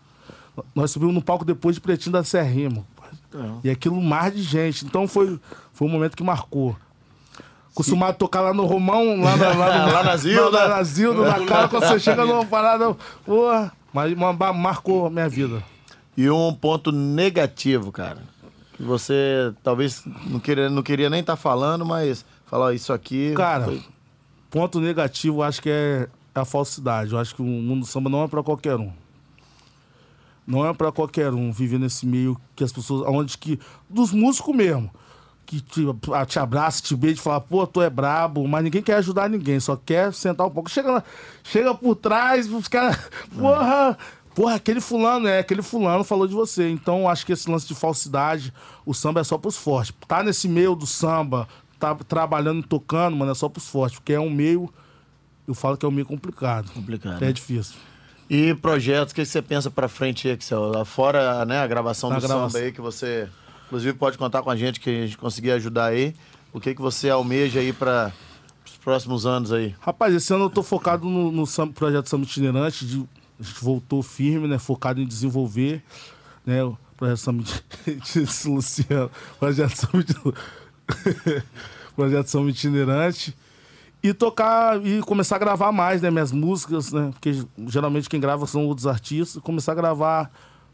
Nós 0.74 0.90
subimos 0.90 1.14
no 1.14 1.22
palco 1.22 1.42
depois 1.44 1.74
de 1.76 1.80
Pretinho 1.80 2.12
da 2.12 2.22
Serrinha, 2.22 2.68
mano. 2.68 2.86
E 3.64 3.70
aquilo 3.70 4.00
mar 4.00 4.30
de 4.30 4.42
gente. 4.42 4.84
Então 4.84 5.06
foi, 5.08 5.38
foi 5.72 5.88
um 5.88 5.90
momento 5.90 6.16
que 6.16 6.22
marcou. 6.22 6.76
Costumado 7.74 8.16
tocar 8.16 8.40
lá 8.40 8.54
no 8.54 8.64
Romão, 8.66 9.20
lá 9.20 9.36
na, 9.36 9.48
lá, 9.54 9.86
no- 9.86 9.92
Lá 9.92 10.02
na 10.04 10.16
Zilda. 10.16 10.50
Lá 10.50 10.68
na 10.76 10.82
Zilda, 10.84 11.22
na 11.22 11.44
cara, 11.44 11.68
quando 11.68 11.84
você 11.88 11.98
chega 11.98 12.24
numa 12.24 12.44
parada, 12.46 12.96
porra. 13.26 13.72
Mas 13.92 14.16
marcou 14.16 15.06
a 15.06 15.10
minha 15.10 15.28
vida. 15.28 15.62
E 16.16 16.30
um 16.30 16.52
ponto 16.54 16.92
negativo, 16.92 17.90
cara. 17.90 18.18
Que 18.76 18.82
você 18.82 19.52
talvez 19.62 20.02
não 20.26 20.38
queria, 20.38 20.68
não 20.70 20.82
queria 20.82 21.10
nem 21.10 21.20
estar 21.20 21.36
falando, 21.36 21.84
mas 21.84 22.24
falar 22.46 22.74
isso 22.74 22.92
aqui. 22.92 23.32
Cara, 23.34 23.64
foi- 23.64 23.82
ponto 24.50 24.80
negativo, 24.80 25.38
eu 25.38 25.42
acho 25.42 25.60
que 25.60 25.70
é 25.70 26.08
a 26.32 26.44
falsidade. 26.44 27.12
Eu 27.12 27.18
acho 27.18 27.34
que 27.34 27.42
o 27.42 27.44
mundo 27.44 27.80
do 27.80 27.86
samba 27.86 28.08
não 28.08 28.22
é 28.22 28.28
pra 28.28 28.42
qualquer 28.42 28.76
um. 28.76 28.92
Não 30.46 30.66
é 30.66 30.72
pra 30.74 30.92
qualquer 30.92 31.32
um 31.32 31.50
viver 31.52 31.78
nesse 31.78 32.06
meio 32.06 32.38
que 32.54 32.62
as 32.64 32.72
pessoas. 32.72 33.06
Onde 33.08 33.36
que. 33.38 33.58
Dos 33.88 34.12
músicos 34.12 34.54
mesmo. 34.54 34.90
Que 35.46 35.60
te, 35.60 35.82
te 36.28 36.38
abraça, 36.38 36.82
te 36.82 36.96
beija 36.96 37.20
e 37.20 37.22
fala, 37.22 37.40
pô, 37.40 37.66
tu 37.66 37.82
é 37.82 37.90
brabo, 37.90 38.46
mas 38.48 38.64
ninguém 38.64 38.82
quer 38.82 38.94
ajudar 38.96 39.28
ninguém, 39.28 39.60
só 39.60 39.76
quer 39.76 40.12
sentar 40.14 40.46
um 40.46 40.50
pouco. 40.50 40.70
Chega, 40.70 40.90
lá- 40.90 41.04
chega 41.42 41.74
por 41.74 41.94
trás, 41.96 42.50
os 42.50 42.66
caras. 42.68 42.98
Porra! 43.38 43.96
Porra, 44.34 44.54
aquele 44.56 44.80
fulano, 44.80 45.28
é, 45.28 45.38
aquele 45.38 45.62
fulano 45.62 46.02
falou 46.02 46.26
de 46.26 46.34
você. 46.34 46.68
Então, 46.68 47.08
acho 47.08 47.24
que 47.24 47.32
esse 47.32 47.48
lance 47.48 47.68
de 47.68 47.74
falsidade, 47.74 48.52
o 48.84 48.92
samba 48.92 49.20
é 49.20 49.24
só 49.24 49.38
pros 49.38 49.56
fortes. 49.56 49.94
Tá 50.08 50.22
nesse 50.24 50.48
meio 50.48 50.74
do 50.74 50.86
samba, 50.88 51.46
tá 51.78 51.94
trabalhando 51.94 52.66
tocando, 52.66 53.14
mano, 53.16 53.30
é 53.30 53.34
só 53.34 53.48
pros 53.48 53.68
fortes. 53.68 53.98
Porque 54.00 54.12
é 54.14 54.18
um 54.18 54.30
meio, 54.30 54.72
eu 55.46 55.54
falo 55.54 55.76
que 55.76 55.86
é 55.86 55.88
um 55.88 55.92
meio 55.92 56.06
complicado. 56.06 56.68
Complicado, 56.72 57.22
É 57.22 57.26
né? 57.26 57.32
difícil. 57.32 57.76
E 58.36 58.52
projetos, 58.54 59.12
o 59.12 59.14
que 59.14 59.24
você 59.24 59.40
pensa 59.40 59.70
pra 59.70 59.86
frente 59.88 60.26
aí, 60.26 60.34
Excel? 60.34 60.84
Fora 60.84 61.44
né, 61.44 61.58
a 61.60 61.66
gravação 61.68 62.10
A 62.10 62.16
do 62.16 62.20
gravação. 62.20 62.50
samba 62.50 62.64
aí, 62.64 62.72
que 62.72 62.80
você, 62.80 63.28
inclusive, 63.66 63.96
pode 63.96 64.18
contar 64.18 64.42
com 64.42 64.50
a 64.50 64.56
gente, 64.56 64.80
que 64.80 64.90
a 64.90 65.06
gente 65.06 65.16
conseguir 65.16 65.52
ajudar 65.52 65.86
aí. 65.86 66.16
O 66.52 66.58
que, 66.58 66.74
que 66.74 66.80
você 66.80 67.08
almeja 67.10 67.60
aí 67.60 67.72
para 67.72 68.12
os 68.66 68.76
próximos 68.78 69.24
anos 69.24 69.52
aí? 69.52 69.72
Rapaz, 69.80 70.12
esse 70.12 70.32
ano 70.34 70.46
eu 70.46 70.50
tô 70.50 70.64
focado 70.64 71.08
no, 71.08 71.30
no 71.30 71.46
samba- 71.46 71.72
projeto 71.74 72.08
Samba 72.08 72.24
Itinerante. 72.24 72.84
de- 72.84 73.08
a 73.38 73.42
gente 73.42 73.62
voltou 73.62 74.02
firme, 74.02 74.48
né? 74.48 74.58
Focado 74.58 75.00
em 75.00 75.06
desenvolver, 75.06 75.80
né? 76.44 76.64
O 76.64 76.76
projeto 76.96 77.18
Samba 77.18 77.42
Itinerante. 77.86 78.18
Luciano. 78.48 79.10
Projeto 79.38 79.76
Samba 79.76 80.04
Projeto 81.94 82.26
Samba 82.26 82.50
Itinerante. 82.50 83.36
E 84.06 84.12
tocar 84.12 84.84
e 84.86 85.00
começar 85.00 85.36
a 85.36 85.38
gravar 85.38 85.72
mais, 85.72 86.02
né? 86.02 86.10
Minhas 86.10 86.30
músicas, 86.30 86.92
né? 86.92 87.10
Porque 87.12 87.42
geralmente 87.66 88.06
quem 88.08 88.20
grava 88.20 88.46
são 88.46 88.66
outros 88.66 88.86
artistas. 88.86 89.42
Começar 89.42 89.72
a 89.72 89.74
gravar, 89.74 90.30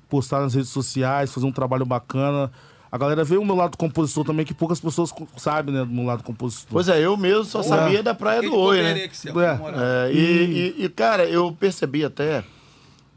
postar 0.09 0.41
nas 0.41 0.53
redes 0.53 0.71
sociais, 0.71 1.33
fazer 1.33 1.47
um 1.47 1.53
trabalho 1.53 1.87
bacana. 1.87 2.51
A 2.91 2.99
galera 2.99 3.23
vê 3.23 3.37
o 3.37 3.45
meu 3.45 3.55
lado 3.55 3.77
compositor 3.79 4.25
também, 4.25 4.45
que 4.45 4.53
poucas 4.53 4.81
pessoas 4.81 5.15
sabem, 5.37 5.73
né? 5.73 5.85
Do 5.85 5.93
meu 5.93 6.05
lado 6.05 6.25
compositor. 6.25 6.67
Pois 6.73 6.89
é, 6.89 6.99
eu 7.01 7.17
mesmo 7.17 7.45
só 7.45 7.63
sabia 7.63 8.03
da 8.03 8.13
Praia 8.13 8.43
do 8.43 8.53
Oi, 8.53 8.83
né? 8.83 9.07
que 9.07 9.29
É. 9.29 9.61
É, 10.09 10.13
e, 10.13 10.75
e- 10.81 10.85
e, 10.87 10.89
cara, 10.89 11.25
eu 11.25 11.53
percebi 11.53 12.05
até, 12.05 12.43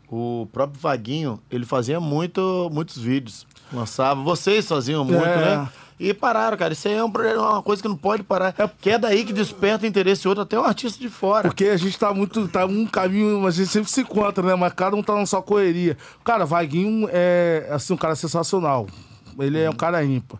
o 0.07 0.47
próprio 0.53 0.79
Vaguinho, 0.79 1.39
ele 1.49 1.65
fazia 1.65 1.99
muito, 1.99 2.69
muitos 2.71 2.97
vídeos. 2.99 3.47
Lançava, 3.71 4.21
vocês 4.21 4.67
faziam 4.67 5.03
muito, 5.03 5.25
É. 5.25 5.57
né? 5.57 5.69
E 5.99 6.13
pararam, 6.13 6.57
cara. 6.57 6.73
Isso 6.73 6.87
aí 6.87 6.95
é 6.95 7.03
um 7.03 7.11
é 7.23 7.37
uma 7.37 7.63
coisa 7.63 7.81
que 7.81 7.87
não 7.87 7.95
pode 7.95 8.23
parar. 8.23 8.53
Que 8.81 8.91
é 8.91 8.97
daí 8.97 9.23
que 9.23 9.33
desperta 9.33 9.87
interesse 9.87 10.27
outro, 10.27 10.43
até 10.43 10.59
um 10.59 10.63
artista 10.63 10.99
de 10.99 11.09
fora. 11.09 11.47
Porque 11.47 11.65
a 11.65 11.77
gente 11.77 11.97
tá 11.97 12.13
muito. 12.13 12.47
Tá 12.47 12.65
um 12.65 12.85
caminho, 12.85 13.45
a 13.45 13.51
gente 13.51 13.69
sempre 13.69 13.89
se 13.89 14.01
encontra, 14.01 14.43
né? 14.43 14.55
Mas 14.55 14.73
cada 14.73 14.95
um 14.95 15.03
tá 15.03 15.15
na 15.15 15.25
sua 15.25 15.41
correria. 15.41 15.97
Cara, 16.23 16.45
Vaguinho 16.45 17.07
é 17.11 17.67
assim, 17.71 17.93
um 17.93 17.97
cara 17.97 18.15
sensacional. 18.15 18.87
Ele 19.39 19.59
é 19.59 19.69
um 19.69 19.75
cara 19.75 20.03
ímpar. 20.03 20.39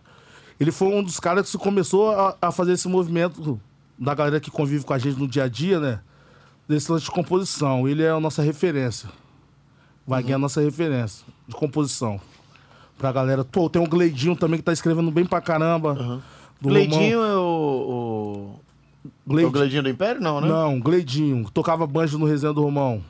Ele 0.58 0.70
foi 0.70 0.88
um 0.88 1.02
dos 1.02 1.18
caras 1.18 1.50
que 1.50 1.58
começou 1.58 2.12
a, 2.12 2.36
a 2.40 2.52
fazer 2.52 2.72
esse 2.72 2.88
movimento 2.88 3.60
da 3.98 4.14
galera 4.14 4.40
que 4.40 4.50
convive 4.50 4.84
com 4.84 4.92
a 4.92 4.98
gente 4.98 5.18
no 5.18 5.26
dia 5.26 5.44
a 5.44 5.48
dia, 5.48 5.80
né? 5.80 6.00
Desse 6.68 6.90
lance 6.90 7.04
de 7.04 7.10
composição. 7.10 7.88
Ele 7.88 8.02
é 8.02 8.10
a 8.10 8.20
nossa 8.20 8.42
referência. 8.42 9.08
Vaguinho 10.06 10.32
é 10.32 10.36
a 10.36 10.38
nossa 10.38 10.60
referência 10.60 11.24
de 11.48 11.54
composição. 11.54 12.20
Pra 12.98 13.12
galera. 13.12 13.44
Pô, 13.44 13.68
tem 13.68 13.82
o 13.82 13.88
Gleidinho 13.88 14.36
também 14.36 14.58
que 14.58 14.64
tá 14.64 14.72
escrevendo 14.72 15.10
bem 15.10 15.24
pra 15.24 15.40
caramba. 15.40 16.22
Do 16.60 16.68
Gleidinho 16.68 17.18
Romão. 17.18 17.32
é 17.32 17.36
o. 17.36 18.60
o... 19.26 19.40
é 19.40 19.46
o. 19.46 19.50
Gleidinho 19.50 19.82
do 19.82 19.88
Império? 19.88 20.20
Não, 20.20 20.40
né? 20.40 20.48
Não, 20.48 20.80
Gleidinho. 20.80 21.48
Tocava 21.50 21.86
banjo 21.86 22.18
no 22.18 22.26
Resenha 22.26 22.52
do 22.52 22.62
Romão. 22.62 23.02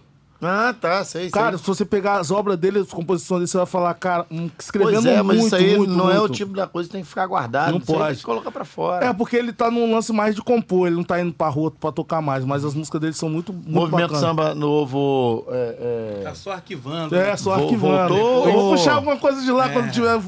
Ah, 0.46 0.74
tá, 0.78 1.04
sei, 1.04 1.30
Cara, 1.30 1.56
sei. 1.56 1.58
se 1.58 1.66
você 1.66 1.84
pegar 1.84 2.18
as 2.20 2.30
obras 2.30 2.56
dele, 2.58 2.80
as 2.80 2.88
composições 2.90 3.40
dele, 3.40 3.48
você 3.48 3.56
vai 3.56 3.66
falar, 3.66 3.94
cara, 3.94 4.26
hum, 4.30 4.50
escrevendo 4.58 5.02
Pois 5.02 5.06
é, 5.06 5.22
mas 5.22 5.36
muito, 5.38 5.46
isso 5.46 5.56
aí 5.56 5.76
muito, 5.76 5.92
não 5.92 6.10
é 6.10 6.16
o 6.16 6.20
muito. 6.20 6.34
tipo 6.34 6.52
da 6.54 6.66
coisa 6.66 6.88
que 6.88 6.92
tem 6.92 7.02
que 7.02 7.08
ficar 7.08 7.26
guardado. 7.26 7.72
Não 7.72 7.80
pode. 7.80 8.06
Tem 8.08 8.16
que 8.16 8.22
colocar 8.22 8.50
pra 8.50 8.64
fora. 8.64 9.06
É, 9.06 9.12
porque 9.12 9.36
ele 9.36 9.52
tá 9.52 9.70
num 9.70 9.92
lance 9.92 10.12
mais 10.12 10.34
de 10.34 10.42
compor, 10.42 10.86
ele 10.86 10.96
não 10.96 11.04
tá 11.04 11.20
indo 11.20 11.32
pra 11.32 11.48
rua 11.48 11.70
pra 11.70 11.90
tocar 11.90 12.20
mais, 12.20 12.44
mas 12.44 12.64
as 12.64 12.74
músicas 12.74 13.00
dele 13.00 13.12
são 13.14 13.28
muito, 13.28 13.52
muito 13.52 13.70
Movimento 13.70 14.12
bacanas. 14.12 14.20
Samba 14.20 14.54
Novo. 14.54 15.44
É, 15.48 16.18
é, 16.20 16.24
Tá 16.24 16.34
só 16.34 16.52
arquivando. 16.52 17.14
É, 17.14 17.30
né? 17.30 17.36
só 17.36 17.54
arquivando. 17.54 18.14
voltou? 18.14 18.46
Eu 18.48 18.52
vou 18.52 18.70
puxar 18.76 18.94
alguma 18.94 19.16
coisa 19.16 19.40
de 19.42 19.50
lá 19.50 19.68
É. 19.68 19.72
quando 19.72 19.90
tiver... 19.90 20.20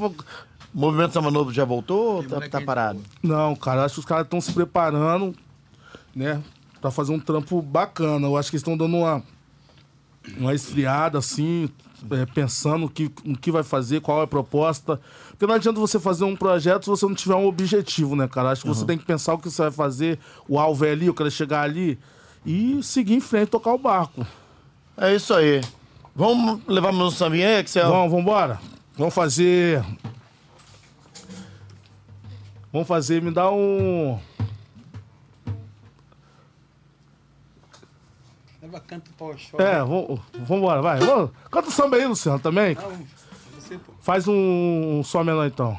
Movimento 0.75 1.13
Samba 1.15 1.31
Novo 1.31 1.53
já 1.53 1.65
voltou 1.65 2.17
ou 2.17 2.25
tá, 2.25 2.41
tá 2.49 2.61
parado? 2.61 3.01
Não, 3.23 3.57
cara, 3.57 3.85
acho 3.85 3.95
que 3.95 4.01
os 4.01 4.07
caras 4.07 4.25
estão 4.25 4.41
se 4.43 4.53
preparando, 4.53 5.35
né, 6.15 6.41
pra 6.83 6.91
fazer 6.91 7.13
um 7.13 7.19
trampo 7.19 7.63
bacana. 7.63 8.27
Eu 8.27 8.37
acho 8.37 8.51
que 8.51 8.57
eles 8.57 8.61
estão 8.63 8.77
dando 8.77 8.95
uma, 8.97 9.23
uma 10.37 10.55
esfriada, 10.55 11.19
assim, 11.19 11.69
é, 12.11 12.27
pensando 12.27 12.79
no 12.79 12.91
que, 12.91 13.11
no 13.25 13.37
que 13.37 13.51
vai 13.51 13.63
fazer, 13.63 14.01
qual 14.01 14.21
é 14.21 14.25
a 14.25 14.27
proposta. 14.27 15.01
Porque 15.31 15.47
não 15.47 15.55
adianta 15.55 15.79
você 15.79 15.99
fazer 15.99 16.25
um 16.25 16.37
projeto 16.37 16.85
se 16.85 16.91
você 16.91 17.07
não 17.07 17.15
tiver 17.15 17.35
um 17.35 17.47
objetivo, 17.47 18.17
né, 18.17 18.27
cara? 18.29 18.51
Acho 18.51 18.63
que 18.63 18.69
você 18.69 18.85
tem 18.85 18.99
que 18.99 19.05
pensar 19.05 19.35
o 19.35 19.39
que 19.39 19.51
você 19.51 19.63
vai 19.63 19.71
fazer, 19.71 20.19
o 20.49 20.59
alvo 20.59 20.85
é 20.85 20.93
ali, 20.93 21.07
eu 21.07 21.15
quero 21.15 21.31
chegar 21.31 21.63
ali, 21.63 21.99
e 22.45 22.83
seguir 22.83 23.15
em 23.15 23.21
frente, 23.21 23.49
tocar 23.49 23.73
o 23.73 23.79
barco. 23.79 24.27
É 24.97 25.15
isso 25.15 25.35
aí. 25.35 25.61
Vamos 26.15 26.61
levar 26.67 26.93
meu 26.93 27.11
sambinha 27.11 27.49
aí, 27.49 27.59
Axel? 27.59 27.89
Vamos, 27.89 28.11
vamos 28.11 28.23
embora? 28.23 28.61
Vamos 28.97 29.15
fazer... 29.15 29.85
Vamos 32.73 32.89
fazer, 32.89 33.23
me 33.23 33.31
dá 33.31 33.51
um... 33.51 34.19
Leva 38.77 38.81
canto 38.81 39.11
Power 39.13 39.39
Shop. 39.39 39.63
É, 39.63 39.79
vamos 39.79 40.21
embora, 40.51 40.83
vai. 40.83 40.99
Vamos. 41.01 41.31
Canta 41.51 41.69
o 41.69 41.73
samba 41.73 41.97
aí, 41.97 42.07
Luciano, 42.07 42.39
também. 42.39 42.75
Não, 42.75 42.93
você, 43.59 43.79
pô. 43.79 43.93
Faz 44.01 44.29
um 44.29 45.03
som 45.03 45.25
menor, 45.25 45.47
então. 45.47 45.79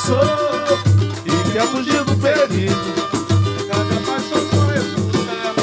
Se 0.00 0.08
cansou 0.08 0.78
e 1.26 1.52
quer 1.52 1.66
fugir 1.66 2.02
do 2.04 2.16
perigo. 2.16 2.74
Cada 3.68 3.96
paixão 4.06 4.40
só 4.50 4.60
resulta. 4.66 5.54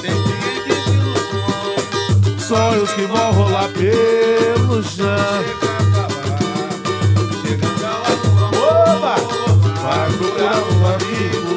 Tem 0.00 0.14
clientes 0.22 0.78
de 0.84 0.90
ilusões. 0.92 2.42
Sonhos 2.42 2.90
que 2.92 3.02
vão 3.06 3.32
rolar 3.32 3.68
pelo 3.70 4.82
chão. 4.82 5.44
Chega 7.42 7.66
pra 7.78 7.90
lá, 7.90 8.10
chega 8.10 8.48
pra 8.48 8.58
lá. 8.58 8.94
Oba! 8.94 9.14
Vai 9.82 10.10
procurar 10.12 10.58
um 10.58 10.86
amigo. 10.86 11.52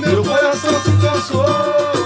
Meu 0.00 0.22
coração 0.24 0.74
se 0.80 0.92
cansou 1.02 1.97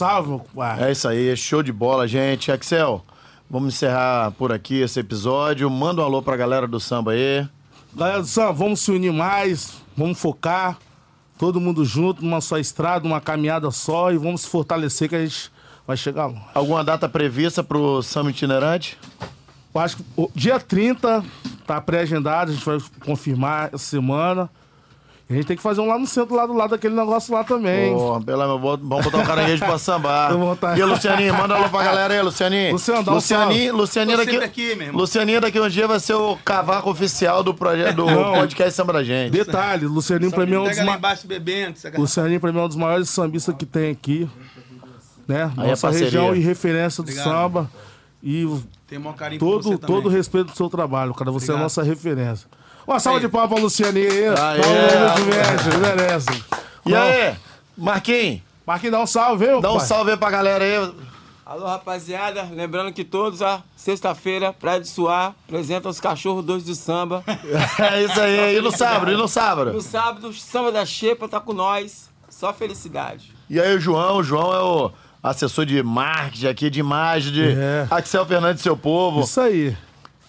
Salve, 0.00 0.30
meu. 0.30 0.64
É 0.78 0.90
isso 0.90 1.06
aí, 1.06 1.36
show 1.36 1.62
de 1.62 1.70
bola, 1.70 2.08
gente. 2.08 2.50
Axel, 2.50 3.04
vamos 3.50 3.74
encerrar 3.74 4.30
por 4.30 4.50
aqui 4.50 4.80
esse 4.80 4.98
episódio. 4.98 5.68
Manda 5.68 6.00
um 6.00 6.04
alô 6.06 6.22
pra 6.22 6.38
galera 6.38 6.66
do 6.66 6.80
samba 6.80 7.12
aí. 7.12 7.46
Galera 7.94 8.20
do 8.20 8.26
Samba, 8.26 8.50
vamos 8.50 8.80
se 8.80 8.90
unir 8.90 9.12
mais, 9.12 9.74
vamos 9.94 10.18
focar, 10.18 10.78
todo 11.36 11.60
mundo 11.60 11.84
junto, 11.84 12.24
numa 12.24 12.40
só 12.40 12.56
estrada, 12.56 13.06
uma 13.06 13.20
caminhada 13.20 13.70
só 13.70 14.10
e 14.10 14.16
vamos 14.16 14.40
se 14.40 14.48
fortalecer 14.48 15.06
que 15.06 15.16
a 15.16 15.22
gente 15.22 15.52
vai 15.86 15.98
chegar 15.98 16.28
longe. 16.28 16.40
Alguma 16.54 16.82
data 16.82 17.06
prevista 17.06 17.62
pro 17.62 18.02
samba 18.02 18.30
itinerante? 18.30 18.96
Eu 19.74 19.80
acho 19.82 19.98
que 19.98 20.04
o 20.16 20.30
dia 20.34 20.58
30 20.58 21.22
tá 21.66 21.78
pré-agendado, 21.78 22.52
a 22.52 22.54
gente 22.54 22.64
vai 22.64 22.78
confirmar 23.04 23.66
essa 23.66 23.84
semana. 23.84 24.48
A 25.30 25.32
gente 25.32 25.46
tem 25.46 25.56
que 25.56 25.62
fazer 25.62 25.80
um 25.80 25.86
lá 25.86 25.96
no 25.96 26.08
centro, 26.08 26.34
lá 26.34 26.44
do 26.44 26.52
lado 26.52 26.70
daquele 26.70 26.92
negócio 26.94 27.32
lá 27.32 27.44
também. 27.44 27.94
Pô, 27.94 28.20
pelo 28.20 28.42
amor, 28.42 28.58
vou- 28.58 28.76
vamos 28.76 29.04
botar 29.04 29.18
um 29.18 29.24
caranguejo 29.24 29.64
pra 29.64 29.78
sambar. 29.78 30.32
Eu 30.32 30.38
vou 30.38 30.48
botar- 30.48 30.76
E 30.76 30.82
aí, 30.82 30.88
Lucianinho, 30.88 31.32
manda 31.34 31.54
alô 31.54 31.68
pra 31.68 31.84
galera 31.84 32.12
aí, 32.14 32.20
Lucianinho. 32.20 32.72
Luciano, 32.72 33.04
dá 33.04 33.12
um 33.12 33.14
Lucianinho, 33.14 33.76
Lucianinho 33.76 34.16
daqui, 34.18 34.30
sempre 34.32 34.44
aqui, 34.44 34.74
meu 34.74 34.86
irmão. 34.88 35.00
Lucianinho 35.00 35.40
daqui 35.40 35.60
um 35.60 35.68
dia 35.68 35.86
vai 35.86 36.00
ser 36.00 36.14
o 36.14 36.36
cavaco 36.44 36.90
oficial 36.90 37.44
do 37.44 37.54
projeto 37.54 37.94
do 37.94 38.06
Não. 38.06 38.32
podcast 38.34 38.72
Samba 38.74 38.92
da 38.94 39.04
Gente. 39.04 39.30
Detalhe, 39.30 39.86
Lucianinho 39.86 40.32
pra 40.32 40.44
mim 40.44 40.54
é 40.54 40.58
um 40.58 40.62
dos 40.64 40.70
Pega 40.70 40.84
lá 40.84 40.90
ma... 40.92 40.98
embaixo 40.98 41.26
bebendo. 41.28 41.74
essa 41.76 41.88
garrafa. 41.90 42.00
Lucianinho 42.02 42.40
pra 42.40 42.52
mim 42.52 42.58
é 42.58 42.62
um 42.62 42.68
dos 42.68 42.76
maiores 42.76 43.08
sambistas 43.08 43.54
que 43.56 43.64
tem 43.64 43.92
aqui. 43.92 44.28
Né? 45.28 45.44
Aí 45.56 45.66
é 45.66 45.70
Nossa 45.70 45.82
parceria. 45.86 46.06
região 46.06 46.34
e 46.34 46.40
referência 46.40 47.04
do 47.04 47.08
Obrigado. 47.08 47.24
samba. 47.24 47.70
E 48.20 48.44
Tem 48.88 49.00
carinho 49.16 49.38
por 49.38 49.62
todo, 49.62 49.78
todo 49.78 50.06
o 50.06 50.08
respeito 50.08 50.50
do 50.50 50.56
seu 50.56 50.68
trabalho, 50.68 51.14
cara. 51.14 51.30
Você 51.30 51.52
é 51.52 51.54
a 51.54 51.54
Obrigado. 51.54 51.62
nossa 51.62 51.82
referência. 51.84 52.48
Uma 52.90 52.98
salva 52.98 53.18
Aí. 53.20 53.24
de 53.24 53.28
palmas 53.30 53.50
pra 53.52 53.60
Lucianinho 53.62 54.10
aí. 54.10 54.58
Aê, 54.58 55.14
de 55.14 55.22
merda, 55.24 55.78
merece. 55.78 56.44
E 56.84 56.94
aí, 56.94 57.36
Marquinhos, 57.78 58.40
Marquinhos, 58.66 58.92
dá 58.92 59.00
um 59.00 59.06
salve, 59.06 59.46
viu? 59.46 59.60
dá 59.60 59.70
um 59.72 59.76
pai? 59.76 59.86
salve 59.86 60.10
aí 60.10 60.16
pra 60.16 60.28
galera 60.30 60.64
aí. 60.64 60.92
Alô, 61.46 61.66
rapaziada. 61.66 62.42
Lembrando 62.52 62.92
que 62.92 63.04
todos, 63.04 63.42
a 63.42 63.60
sexta-feira, 63.76 64.52
Praia 64.52 64.80
de 64.80 64.88
Suar, 64.88 65.34
apresenta 65.46 65.88
os 65.88 66.00
cachorros 66.00 66.44
dois 66.44 66.64
do 66.64 66.74
samba. 66.74 67.22
É 67.78 68.02
isso 68.02 68.20
aí. 68.20 68.56
E 68.56 68.60
no 68.60 68.72
sábado, 68.72 69.10
e 69.10 69.14
no 69.14 69.22
No 69.22 69.28
sábado? 69.28 69.80
sábado, 69.80 70.32
Samba 70.32 70.72
da 70.72 70.84
Xepa 70.84 71.28
tá 71.28 71.38
com 71.40 71.52
nós. 71.52 72.08
Só 72.28 72.52
felicidade. 72.52 73.32
E 73.48 73.60
aí 73.60 73.76
o 73.76 73.80
João, 73.80 74.16
o 74.16 74.22
João 74.22 74.52
é 74.54 74.60
o 74.62 74.92
assessor 75.22 75.64
de 75.64 75.80
marketing 75.82 76.46
aqui, 76.46 76.68
de 76.70 76.80
imagem, 76.80 77.32
de 77.32 77.50
É. 77.52 77.86
Axel 77.90 78.26
Fernandes, 78.26 78.62
seu 78.62 78.76
povo. 78.76 79.20
Isso 79.20 79.40
aí. 79.40 79.76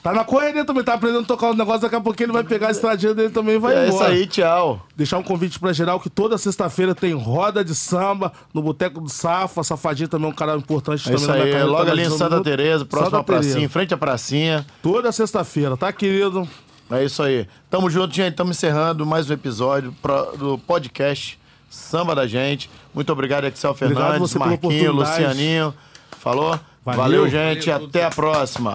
Tá 0.03 0.11
na 0.13 0.23
correria 0.23 0.65
também, 0.65 0.83
tá 0.83 0.95
aprendendo 0.95 1.21
a 1.21 1.25
tocar 1.27 1.51
o 1.51 1.53
negócio, 1.53 1.81
daqui 1.81 1.95
a 1.95 2.01
pouquinho 2.01 2.25
ele 2.27 2.33
vai 2.33 2.43
pegar 2.43 2.69
a 2.69 2.71
estradinha 2.71 3.13
dele 3.13 3.29
também 3.29 3.55
e 3.55 3.59
vai 3.59 3.75
É 3.75 3.87
embora. 3.87 3.93
isso 3.93 4.03
aí, 4.03 4.25
tchau. 4.25 4.83
Deixar 4.97 5.19
um 5.19 5.23
convite 5.23 5.59
pra 5.59 5.71
geral 5.73 5.99
que 5.99 6.09
toda 6.09 6.39
sexta-feira 6.39 6.95
tem 6.95 7.13
roda 7.13 7.63
de 7.63 7.75
samba 7.75 8.33
no 8.51 8.63
Boteco 8.63 8.99
do 8.99 9.09
Safa. 9.09 9.63
Safadinho 9.63 10.09
também 10.09 10.27
é 10.27 10.31
um 10.31 10.35
cara 10.35 10.55
importante 10.55 11.01
É 11.01 11.03
também 11.03 11.17
isso 11.17 11.27
na 11.27 11.33
minha 11.33 11.45
aí, 11.45 11.51
carreira, 11.51 11.71
logo 11.71 11.85
tá 11.85 11.91
ali 11.91 12.01
em 12.01 12.09
Santa. 12.09 12.41
Teresa, 12.41 12.83
próximo 12.83 13.17
à 13.17 13.23
pracinha, 13.23 13.63
em 13.63 13.67
frente 13.67 13.93
à 13.93 13.97
pracinha. 13.97 14.65
Toda 14.81 15.11
sexta-feira, 15.11 15.77
tá, 15.77 15.93
querido? 15.93 16.47
É 16.89 17.05
isso 17.05 17.21
aí. 17.21 17.47
Tamo 17.69 17.87
junto, 17.87 18.13
gente. 18.15 18.31
Estamos 18.31 18.57
encerrando 18.57 19.05
mais 19.05 19.29
um 19.29 19.33
episódio 19.33 19.93
do 20.39 20.57
podcast 20.57 21.39
Samba 21.69 22.15
da 22.15 22.25
Gente. 22.25 22.71
Muito 22.91 23.11
obrigado, 23.13 23.45
Excel 23.45 23.69
Obrigado 23.71 23.95
Fernandes, 24.13 24.33
pela 24.33 24.45
Marquinho. 24.47 24.91
Lucianinho. 24.93 25.73
Falou? 26.19 26.59
Valeu, 26.83 27.01
Valeu. 27.01 27.29
gente. 27.29 27.69
Até 27.69 28.03
a 28.03 28.09
próxima. 28.09 28.73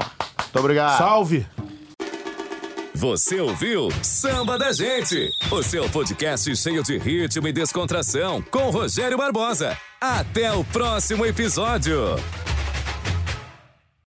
Muito 0.57 0.65
obrigado. 0.65 0.97
Salve! 0.97 1.47
Você 2.95 3.39
ouviu 3.41 3.91
Samba 4.03 4.59
da 4.59 4.73
Gente, 4.73 5.31
o 5.51 5.63
seu 5.63 5.87
podcast 5.91 6.57
cheio 6.57 6.83
de 6.83 6.97
ritmo 6.97 7.47
e 7.47 7.53
descontração 7.53 8.41
com 8.51 8.71
Rogério 8.71 9.19
Barbosa. 9.19 9.77
Até 10.01 10.51
o 10.51 10.65
próximo 10.65 11.27
episódio. 11.27 12.17